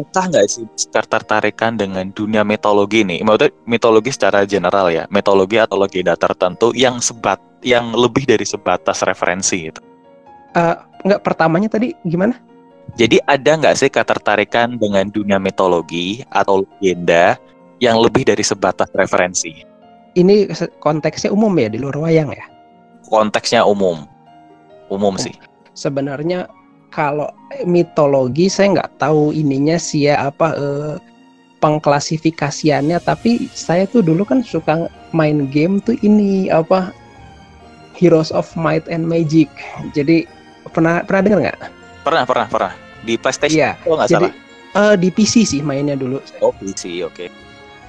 entah 0.00 0.24
nggak 0.26 0.46
sih 0.48 0.64
ketertarikan 0.90 1.76
dengan 1.76 2.08
dunia 2.10 2.42
mitologi 2.42 3.04
nih? 3.04 3.20
Maksudnya 3.20 3.52
mitologi 3.68 4.10
secara 4.10 4.48
general 4.48 4.88
ya, 4.88 5.04
mitologi 5.12 5.60
atau 5.60 5.76
legenda 5.76 6.16
tertentu 6.16 6.72
yang 6.72 6.98
sebat, 7.04 7.38
yang 7.60 7.92
lebih 7.92 8.24
dari 8.24 8.48
sebatas 8.48 9.04
referensi 9.04 9.68
gitu. 9.68 9.80
nggak 11.06 11.22
pertamanya 11.22 11.70
tadi 11.70 11.94
gimana 12.04 12.34
Jadi 12.98 13.22
ada 13.30 13.54
nggak 13.54 13.76
sih 13.78 13.86
ketertarikan 13.86 14.74
dengan 14.74 15.06
dunia 15.14 15.38
mitologi 15.38 16.26
atau 16.34 16.66
legenda 16.66 17.38
yang 17.78 18.02
lebih 18.02 18.26
dari 18.26 18.42
sebatas 18.42 18.90
referensi? 18.98 19.70
ini 20.18 20.50
konteksnya 20.82 21.30
umum 21.30 21.54
ya 21.54 21.70
di 21.70 21.78
luar 21.78 21.96
wayang 21.98 22.34
ya 22.34 22.46
Konteksnya 23.06 23.66
umum, 23.66 24.06
umum 24.86 25.18
sih. 25.18 25.34
sebenarnya 25.74 26.46
kalau 26.90 27.30
mitologi 27.66 28.46
saya 28.50 28.78
nggak 28.78 28.90
tahu 28.98 29.30
ininya 29.32 29.78
sih 29.78 30.06
ya 30.10 30.30
apa 30.30 30.54
eh, 30.54 30.94
pengklasifikasiannya 31.60 32.98
tapi 33.04 33.48
saya 33.52 33.84
tuh 33.86 34.00
dulu 34.02 34.24
kan 34.24 34.40
suka 34.42 34.88
main 35.12 35.46
game 35.50 35.78
tuh 35.80 35.94
ini 36.00 36.48
apa 36.50 36.90
Heroes 37.94 38.32
of 38.32 38.48
Might 38.56 38.88
and 38.88 39.04
Magic 39.04 39.48
jadi 39.92 40.24
pernah 40.72 41.02
pernah 41.04 41.22
dengar 41.24 41.38
nggak? 41.48 41.60
Pernah, 42.00 42.24
pernah, 42.24 42.46
pernah. 42.48 42.72
Di 43.04 43.16
PlayStation 43.16 43.60
Iya 43.60 43.70
kalau 43.80 43.96
nggak 44.00 44.08
salah. 44.08 44.32
eh, 44.76 44.94
di 44.96 45.08
PC 45.12 45.34
sih 45.44 45.60
mainnya 45.60 45.96
dulu 45.96 46.20
Oh, 46.40 46.52
PC, 46.52 47.04
oke. 47.04 47.28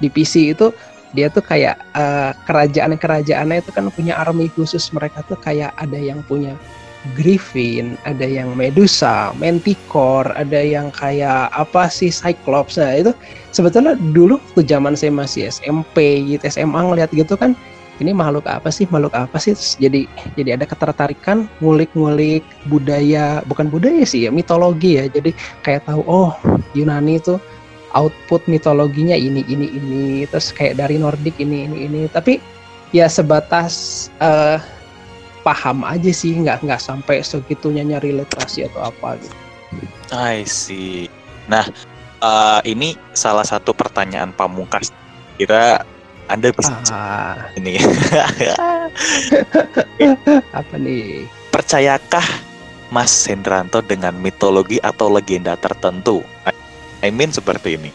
di 0.02 0.08
PC 0.10 0.52
itu 0.52 0.74
dia 1.12 1.28
tuh 1.28 1.44
kayak 1.44 1.76
uh, 1.92 2.32
kerajaan-kerajaannya 2.48 3.60
itu 3.60 3.72
kan 3.76 3.92
punya 3.92 4.16
army 4.16 4.48
khusus 4.56 4.88
mereka 4.96 5.20
tuh 5.28 5.36
kayak 5.36 5.76
ada 5.76 6.00
yang 6.00 6.24
punya 6.24 6.56
Griffin, 7.18 7.98
ada 8.06 8.24
yang 8.24 8.54
Medusa, 8.54 9.34
Manticore, 9.42 10.30
ada 10.38 10.62
yang 10.62 10.94
kayak 10.94 11.50
apa 11.54 11.90
sih 11.90 12.14
Cyclops. 12.14 12.78
Nah, 12.78 12.94
itu 12.94 13.12
sebetulnya 13.50 13.98
dulu 14.14 14.38
tuh 14.54 14.62
zaman 14.62 14.94
saya 14.94 15.10
masih 15.10 15.50
SMP 15.50 16.22
gitu, 16.30 16.46
SMA 16.46 16.78
ngeliat 16.78 17.10
gitu 17.10 17.34
kan 17.34 17.58
ini 18.02 18.18
makhluk 18.18 18.50
apa 18.50 18.74
sih 18.74 18.90
makhluk 18.90 19.14
apa 19.14 19.38
sih? 19.38 19.54
Terus 19.54 19.78
jadi 19.78 20.10
jadi 20.34 20.58
ada 20.58 20.66
ketertarikan 20.66 21.46
ngulik-ngulik 21.62 22.42
budaya 22.66 23.46
bukan 23.46 23.70
budaya 23.70 24.02
sih 24.02 24.26
ya 24.26 24.34
mitologi 24.34 24.98
ya. 24.98 25.06
Jadi 25.06 25.38
kayak 25.62 25.86
tahu 25.86 26.02
oh 26.10 26.34
Yunani 26.74 27.22
itu 27.22 27.38
output 27.94 28.42
mitologinya 28.50 29.14
ini 29.14 29.46
ini 29.46 29.70
ini. 29.70 30.06
Terus 30.26 30.50
kayak 30.50 30.82
dari 30.82 30.98
Nordik 30.98 31.38
ini 31.38 31.70
ini 31.70 31.78
ini. 31.86 32.02
Tapi 32.10 32.42
ya 32.90 33.06
sebatas 33.06 34.10
uh, 34.18 34.58
paham 35.42 35.82
aja 35.82 36.14
sih 36.14 36.38
nggak 36.38 36.66
nggak 36.66 36.82
sampai 36.82 37.26
segitunya 37.26 37.86
nyari 37.86 38.14
literasi 38.14 38.70
atau 38.70 38.90
apa 38.90 39.18
gitu. 39.18 39.38
I 40.14 40.46
see. 40.46 41.08
Nah 41.48 41.66
uh, 42.22 42.62
ini 42.64 42.96
salah 43.14 43.46
satu 43.46 43.74
pertanyaan 43.74 44.34
pamungkas. 44.34 44.94
Kira 45.36 45.84
Anda 46.30 46.54
bisa 46.54 46.78
ah. 46.94 47.36
ini 47.60 47.76
apa 50.60 50.76
nih? 50.80 51.28
Percayakah 51.52 52.24
Mas 52.94 53.12
Hendranto 53.28 53.84
dengan 53.84 54.16
mitologi 54.16 54.80
atau 54.80 55.12
legenda 55.12 55.60
tertentu? 55.60 56.24
I 57.02 57.10
mean 57.10 57.36
seperti 57.36 57.76
ini. 57.76 57.92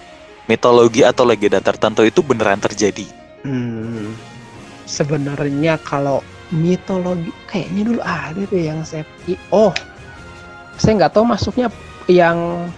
Mitologi 0.46 1.02
atau 1.02 1.26
legenda 1.26 1.59
tertentu 1.59 2.06
itu 2.06 2.22
beneran 2.22 2.61
terjadi? 2.61 3.02
Hmm, 3.42 4.14
sebenarnya 4.87 5.74
kalau 5.82 6.22
mitologi 6.54 7.35
kayaknya 7.50 7.82
dulu 7.90 8.00
ada 8.04 8.42
deh 8.46 8.62
yang 8.70 8.80
saya 8.87 9.02
oh 9.50 9.74
saya 10.78 10.92
nggak 11.02 11.12
tahu 11.16 11.24
masuknya 11.26 11.72
yang 12.06 12.68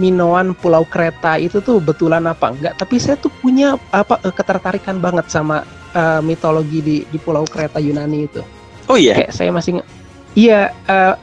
Minoan 0.00 0.56
Pulau 0.56 0.88
Kreta 0.88 1.36
itu 1.36 1.60
tuh 1.60 1.78
betulan 1.78 2.24
apa 2.24 2.50
enggak 2.50 2.74
tapi 2.80 2.96
saya 2.96 3.20
tuh 3.20 3.30
punya 3.44 3.76
apa 3.92 4.16
eh, 4.24 4.32
ketertarikan 4.32 4.98
banget 4.98 5.28
sama 5.28 5.68
uh, 5.92 6.20
mitologi 6.24 6.80
di 6.80 6.96
di 7.06 7.18
Pulau 7.20 7.44
Kreta 7.44 7.78
Yunani 7.78 8.24
itu. 8.24 8.40
Oh 8.88 8.96
iya? 8.96 9.14
Kayak 9.20 9.32
saya 9.36 9.50
masih 9.52 9.84
iya 10.32 10.72
uh, 10.88 11.14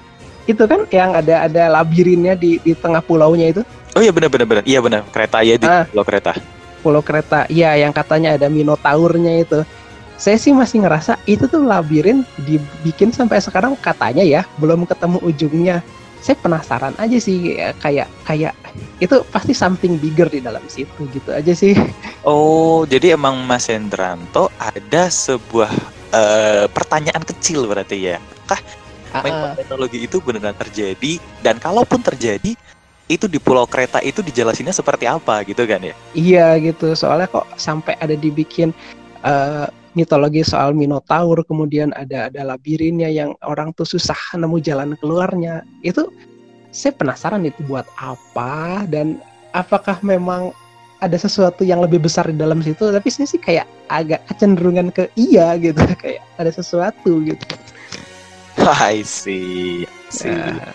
itu 0.46 0.62
kan 0.66 0.86
yang 0.94 1.18
ada 1.18 1.50
ada 1.50 1.64
labirinnya 1.82 2.38
di 2.38 2.62
di 2.62 2.78
tengah 2.78 3.02
pulaunya 3.02 3.50
itu. 3.50 3.62
Oh 3.98 4.02
iya 4.06 4.14
benar 4.14 4.30
benar 4.30 4.48
benar. 4.48 4.64
Iya 4.70 4.80
benar. 4.86 5.02
Kreta 5.10 5.42
ya 5.42 5.58
di 5.58 5.66
uh, 5.66 5.86
Pulau 5.90 6.06
Kreta. 6.06 6.34
Pulau 6.86 7.02
Kreta 7.02 7.50
iya 7.50 7.74
yang 7.74 7.90
katanya 7.90 8.38
ada 8.38 8.48
minotaurnya 8.48 9.34
itu 9.42 9.66
saya 10.20 10.36
sih 10.36 10.52
masih 10.52 10.84
ngerasa 10.84 11.16
itu 11.24 11.48
tuh 11.48 11.64
labirin 11.64 12.28
dibikin 12.44 13.16
sampai 13.16 13.40
sekarang 13.40 13.80
katanya 13.80 14.22
ya 14.22 14.44
belum 14.60 14.84
ketemu 14.84 15.18
ujungnya. 15.24 15.80
Saya 16.20 16.36
penasaran 16.36 16.92
aja 17.00 17.16
sih 17.16 17.56
kayak 17.80 18.12
kayak 18.28 18.52
itu 19.00 19.24
pasti 19.32 19.56
something 19.56 19.96
bigger 19.96 20.28
di 20.28 20.44
dalam 20.44 20.60
situ 20.68 21.08
gitu 21.16 21.32
aja 21.32 21.56
sih. 21.56 21.72
Oh 22.28 22.84
jadi 22.84 23.16
emang 23.16 23.40
Mas 23.48 23.72
Hendranto 23.72 24.52
ada 24.60 25.08
sebuah 25.08 25.72
uh, 26.12 26.68
pertanyaan 26.68 27.24
kecil 27.24 27.64
berarti 27.72 28.12
ya? 28.12 28.20
Kah 28.44 28.60
uh, 29.16 29.56
teknologi 29.56 30.04
itu 30.04 30.20
benar-benar 30.20 30.60
terjadi? 30.60 31.24
Dan 31.40 31.56
kalaupun 31.64 32.04
terjadi 32.04 32.60
itu 33.08 33.26
di 33.32 33.40
Pulau 33.40 33.64
Kreta 33.64 34.04
itu 34.04 34.20
dijelasinnya 34.20 34.76
seperti 34.76 35.08
apa 35.08 35.48
gitu 35.48 35.64
kan 35.64 35.80
ya? 35.80 35.96
Iya 36.12 36.48
gitu, 36.60 36.94
soalnya 37.00 37.32
kok 37.32 37.48
sampai 37.56 37.96
ada 38.04 38.14
dibikin 38.14 38.76
uh, 39.24 39.72
mitologi 40.00 40.48
soal 40.48 40.72
Minotaur, 40.72 41.44
kemudian 41.44 41.92
ada 41.92 42.32
ada 42.32 42.42
labirinnya 42.48 43.12
yang 43.12 43.36
orang 43.44 43.76
tuh 43.76 43.84
susah 43.84 44.18
nemu 44.40 44.64
jalan 44.64 44.96
keluarnya. 45.04 45.68
Itu 45.84 46.08
saya 46.72 46.96
penasaran 46.96 47.44
itu 47.44 47.60
buat 47.68 47.84
apa 48.00 48.88
dan 48.88 49.20
apakah 49.52 50.00
memang 50.00 50.56
ada 51.00 51.16
sesuatu 51.16 51.64
yang 51.64 51.80
lebih 51.80 52.04
besar 52.04 52.28
di 52.28 52.36
dalam 52.36 52.60
situ 52.60 52.92
tapi 52.92 53.08
saya 53.08 53.26
sih 53.26 53.40
kayak 53.40 53.66
agak 53.88 54.20
kecenderungan 54.28 54.92
ke 54.92 55.08
iya 55.16 55.56
gitu 55.58 55.80
kayak 56.04 56.22
ada 56.38 56.52
sesuatu 56.52 57.24
gitu 57.24 57.46
I 58.92 59.02
see, 59.08 59.88
see. 60.12 60.30
Oke 60.30 60.36
ya. 60.36 60.52
oke. 60.52 60.68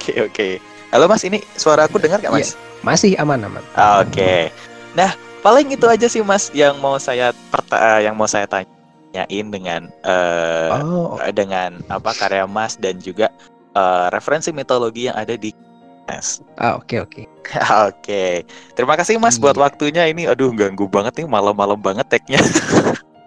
Okay, 0.00 0.18
okay. 0.24 0.52
Halo 0.90 1.06
Mas, 1.06 1.22
ini 1.22 1.44
suara 1.54 1.86
aku 1.86 2.00
dengar 2.00 2.18
gak 2.18 2.32
Mas? 2.32 2.56
Ya, 2.56 2.82
masih 2.82 3.12
aman 3.20 3.44
aman. 3.44 3.60
Oke. 3.60 4.08
Okay. 4.08 4.42
Nah 4.96 5.12
paling 5.40 5.72
itu 5.72 5.86
aja 5.88 6.06
sih 6.06 6.20
mas 6.20 6.52
yang 6.52 6.76
mau 6.78 7.00
saya 7.00 7.32
perta 7.48 8.00
yang 8.00 8.12
mau 8.16 8.28
saya 8.28 8.44
tanyain 8.44 9.46
dengan 9.48 9.88
uh, 10.04 11.16
oh. 11.16 11.18
dengan 11.32 11.80
apa 11.88 12.12
karya 12.12 12.44
mas 12.44 12.76
dan 12.76 13.00
juga 13.00 13.32
uh, 13.74 14.12
referensi 14.12 14.52
mitologi 14.52 15.08
yang 15.08 15.16
ada 15.16 15.34
di 15.34 15.52
Mas. 16.10 16.42
Ah 16.58 16.74
oke 16.74 16.90
okay, 16.90 16.98
oke. 16.98 17.22
Okay. 17.22 17.24
oke. 17.54 17.94
Okay. 18.02 18.34
Terima 18.74 18.98
kasih 18.98 19.22
Mas 19.22 19.38
iya. 19.38 19.42
buat 19.46 19.54
waktunya 19.54 20.10
ini. 20.10 20.26
Aduh 20.26 20.50
ganggu 20.50 20.90
banget 20.90 21.22
nih 21.22 21.30
malam-malam 21.30 21.78
banget 21.78 22.06
tagnya. 22.10 22.42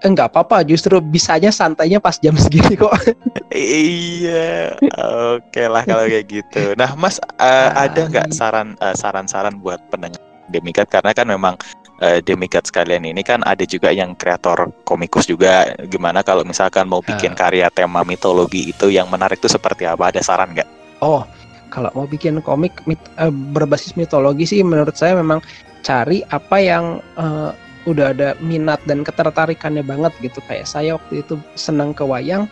Enggak 0.04 0.36
apa-apa, 0.36 0.67
justru 0.67 0.99
bisanya 0.99 1.47
santainya 1.47 1.95
pas 2.04 2.19
jam 2.19 2.36
segini 2.36 2.76
kok. 2.76 2.91
iya, 3.56 4.76
oke 4.99 5.47
okay 5.47 5.71
lah 5.71 5.88
kalau 5.88 6.04
kayak 6.12 6.28
gitu. 6.28 6.76
Nah, 6.76 6.91
Mas 6.99 7.23
uh, 7.39 7.71
ah, 7.71 7.88
ada 7.88 8.12
nggak 8.12 8.36
saran 8.36 8.76
uh, 8.84 8.91
saran-saran 8.91 9.63
buat 9.63 9.80
pendengar 9.88 10.19
Demikat 10.52 10.91
karena 10.91 11.15
kan 11.15 11.23
memang 11.23 11.56
uh, 12.03 12.19
demigod 12.19 12.67
sekalian 12.67 13.07
ini 13.07 13.23
kan 13.23 13.39
ada 13.47 13.63
juga 13.63 13.95
yang 13.95 14.13
kreator 14.19 14.75
komikus 14.83 15.25
juga. 15.31 15.71
Gimana 15.87 16.19
kalau 16.21 16.43
misalkan 16.43 16.91
mau 16.91 16.99
bikin 16.99 17.31
uh. 17.33 17.37
karya 17.39 17.71
tema 17.71 18.03
mitologi 18.03 18.75
itu 18.75 18.91
yang 18.91 19.07
menarik 19.07 19.39
itu 19.39 19.47
seperti 19.47 19.87
apa? 19.87 20.11
Ada 20.11 20.19
saran 20.19 20.51
nggak? 20.51 20.67
Oh, 20.99 21.23
kalau 21.71 21.89
mau 21.95 22.05
bikin 22.05 22.43
komik 22.43 22.75
mit, 22.83 22.99
uh, 23.15 23.31
berbasis 23.31 23.95
mitologi 23.95 24.43
sih 24.43 24.59
menurut 24.61 24.93
saya 24.99 25.15
memang 25.15 25.39
cari 25.83 26.21
apa 26.29 26.57
yang 26.59 26.99
uh, 27.15 27.55
udah 27.83 28.15
ada 28.15 28.29
minat 28.39 28.79
dan 28.87 29.03
ketertarikannya 29.03 29.83
banget 29.83 30.15
gitu 30.23 30.39
kayak 30.47 30.63
saya 30.63 30.95
waktu 30.95 31.19
itu 31.19 31.35
senang 31.59 31.91
ke 31.91 32.03
wayang 32.07 32.47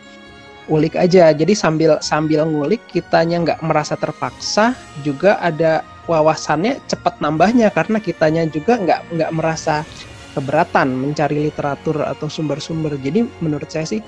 ulik 0.68 1.00
aja 1.00 1.32
jadi 1.32 1.56
sambil 1.56 1.98
sambil 2.04 2.44
ngulik 2.44 2.84
kitanya 2.92 3.40
nggak 3.40 3.60
merasa 3.64 3.96
terpaksa 3.96 4.76
juga 5.02 5.40
ada 5.40 5.88
wawasannya 6.12 6.84
cepat 6.92 7.24
nambahnya 7.24 7.72
karena 7.72 8.04
kitanya 8.04 8.44
juga 8.52 8.76
nggak 8.76 9.16
nggak 9.16 9.32
merasa 9.32 9.88
keberatan 10.36 10.92
mencari 10.96 11.48
literatur 11.48 12.04
atau 12.04 12.28
sumber-sumber. 12.28 12.96
Jadi 13.00 13.28
menurut 13.44 13.68
saya 13.72 13.88
sih 13.88 14.02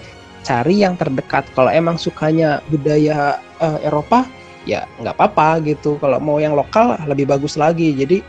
cari 0.44 0.84
yang 0.84 1.00
terdekat. 1.00 1.48
Kalau 1.56 1.72
emang 1.72 1.96
sukanya 1.96 2.60
budaya 2.68 3.39
uh, 3.63 3.80
Eropa 3.84 4.28
ya 4.63 4.88
nggak 5.00 5.16
apa-apa 5.16 5.63
gitu. 5.68 6.00
Kalau 6.00 6.20
mau 6.20 6.39
yang 6.39 6.56
lokal 6.56 7.00
lebih 7.08 7.28
bagus 7.28 7.56
lagi. 7.56 7.96
Jadi 7.96 8.24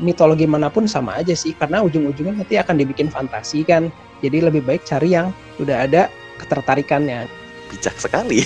mitologi 0.00 0.48
mana 0.48 0.72
pun 0.72 0.88
sama 0.88 1.18
aja 1.20 1.36
sih 1.36 1.52
karena 1.52 1.84
ujung-ujungnya 1.84 2.42
nanti 2.42 2.54
akan 2.58 2.78
dibikin 2.78 3.10
fantasi 3.10 3.66
kan. 3.66 3.90
Jadi 4.22 4.42
lebih 4.46 4.62
baik 4.66 4.86
cari 4.86 5.14
yang 5.14 5.34
udah 5.58 5.86
ada 5.86 6.10
ketertarikannya. 6.42 7.26
Bijak 7.70 7.94
sekali. 8.02 8.42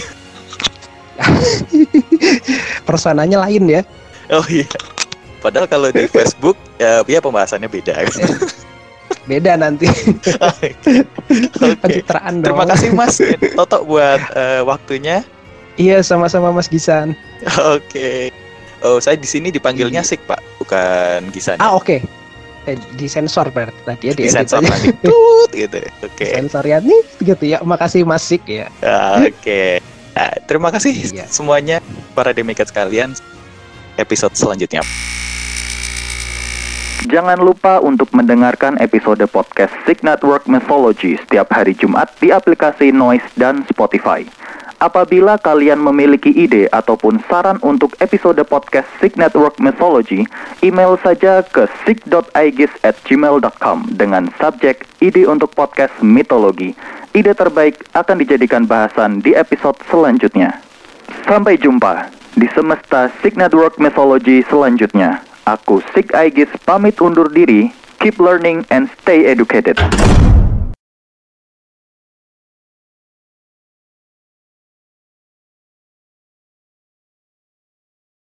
Personanya 2.89 3.49
lain 3.49 3.65
ya. 3.71 3.83
Oh 4.37 4.47
iya. 4.49 4.69
Padahal 5.45 5.69
kalau 5.69 5.93
di 5.93 6.09
Facebook 6.09 6.57
ya, 6.81 7.05
ya 7.05 7.21
pembahasannya 7.21 7.69
beda. 7.69 8.09
beda 9.31 9.61
nanti. 9.61 9.85
okay. 10.49 10.73
Pencitraan 11.85 12.41
dong. 12.41 12.57
Terima 12.57 12.65
kasih 12.65 12.91
Mas 12.97 13.21
Toto 13.53 13.85
buat 13.85 14.21
uh, 14.33 14.65
waktunya. 14.65 15.21
Iya, 15.77 16.01
sama-sama 16.01 16.49
Mas 16.55 16.71
Gisan. 16.73 17.13
Oke. 17.77 17.85
Okay. 17.93 18.23
Oh, 18.85 19.01
saya 19.01 19.21
di 19.21 19.29
sini 19.29 19.53
dipanggilnya 19.53 20.01
iya. 20.05 20.09
Sik, 20.17 20.25
Pak, 20.25 20.41
bukan 20.61 21.29
Gisan. 21.35 21.61
Ah, 21.61 21.77
oke. 21.77 22.01
Okay. 22.01 22.01
Eh, 22.65 22.81
di 22.97 23.05
sensor 23.05 23.53
berarti 23.53 23.77
tadi 23.85 24.05
ya 24.09 24.13
di, 24.17 24.25
di 24.25 24.33
sensor 24.33 24.65
tadi. 24.65 24.89
Tut 25.05 25.51
gitu. 25.53 25.77
Oke. 26.01 26.17
Okay. 26.17 26.33
Sensor 26.41 26.65
ya 26.65 26.81
nih 26.81 27.03
gitu 27.21 27.45
ya. 27.45 27.61
Makasih 27.61 28.09
Mas 28.09 28.25
Sik 28.25 28.49
ya. 28.49 28.73
Oke. 29.21 29.29
Okay. 29.45 29.73
Nah, 30.15 30.33
terima 30.47 30.71
kasih 30.71 30.95
iya. 30.95 31.27
semuanya 31.27 31.83
para 32.15 32.31
demikat 32.31 32.71
sekalian 32.71 33.19
episode 33.97 34.35
selanjutnya. 34.37 34.83
Jangan 37.05 37.37
lupa 37.37 37.85
untuk 37.85 38.09
mendengarkan 38.17 38.81
episode 38.81 39.21
podcast 39.29 39.77
Sig 39.85 40.01
Network 40.01 40.49
Mythology 40.49 41.21
setiap 41.21 41.53
hari 41.53 41.77
Jumat 41.77 42.09
di 42.17 42.33
aplikasi 42.33 42.97
Noise 42.97 43.29
dan 43.37 43.61
Spotify. 43.69 44.25
Apabila 44.81 45.37
kalian 45.37 45.85
memiliki 45.85 46.33
ide 46.33 46.65
ataupun 46.73 47.21
saran 47.29 47.61
untuk 47.61 47.93
episode 48.01 48.41
podcast 48.49 48.89
Sig 49.05 49.21
Network 49.21 49.61
Mythology, 49.61 50.25
email 50.65 50.97
saja 51.01 51.45
ke 51.45 51.69
sig.aegis@gmail.com 51.85 53.79
dengan 54.01 54.33
subjek 54.41 54.89
ide 55.05 55.29
untuk 55.29 55.53
podcast 55.53 55.93
mitologi. 56.01 56.73
Ide 57.13 57.37
terbaik 57.37 57.85
akan 57.93 58.17
dijadikan 58.17 58.65
bahasan 58.65 59.21
di 59.21 59.37
episode 59.37 59.77
selanjutnya. 59.93 60.57
Sampai 61.29 61.61
jumpa 61.61 62.24
di 62.35 62.51
semesta 62.51 63.11
Sig 63.23 63.39
Network 63.39 63.79
Mythology 63.79 64.43
selanjutnya. 64.47 65.23
Aku 65.47 65.79
Sig 65.95 66.11
Aegis 66.15 66.51
pamit 66.67 66.99
undur 66.99 67.31
diri. 67.31 67.71
Keep 68.03 68.21
learning 68.21 68.67
and 68.69 68.91
stay 69.01 69.25
educated. 69.25 69.79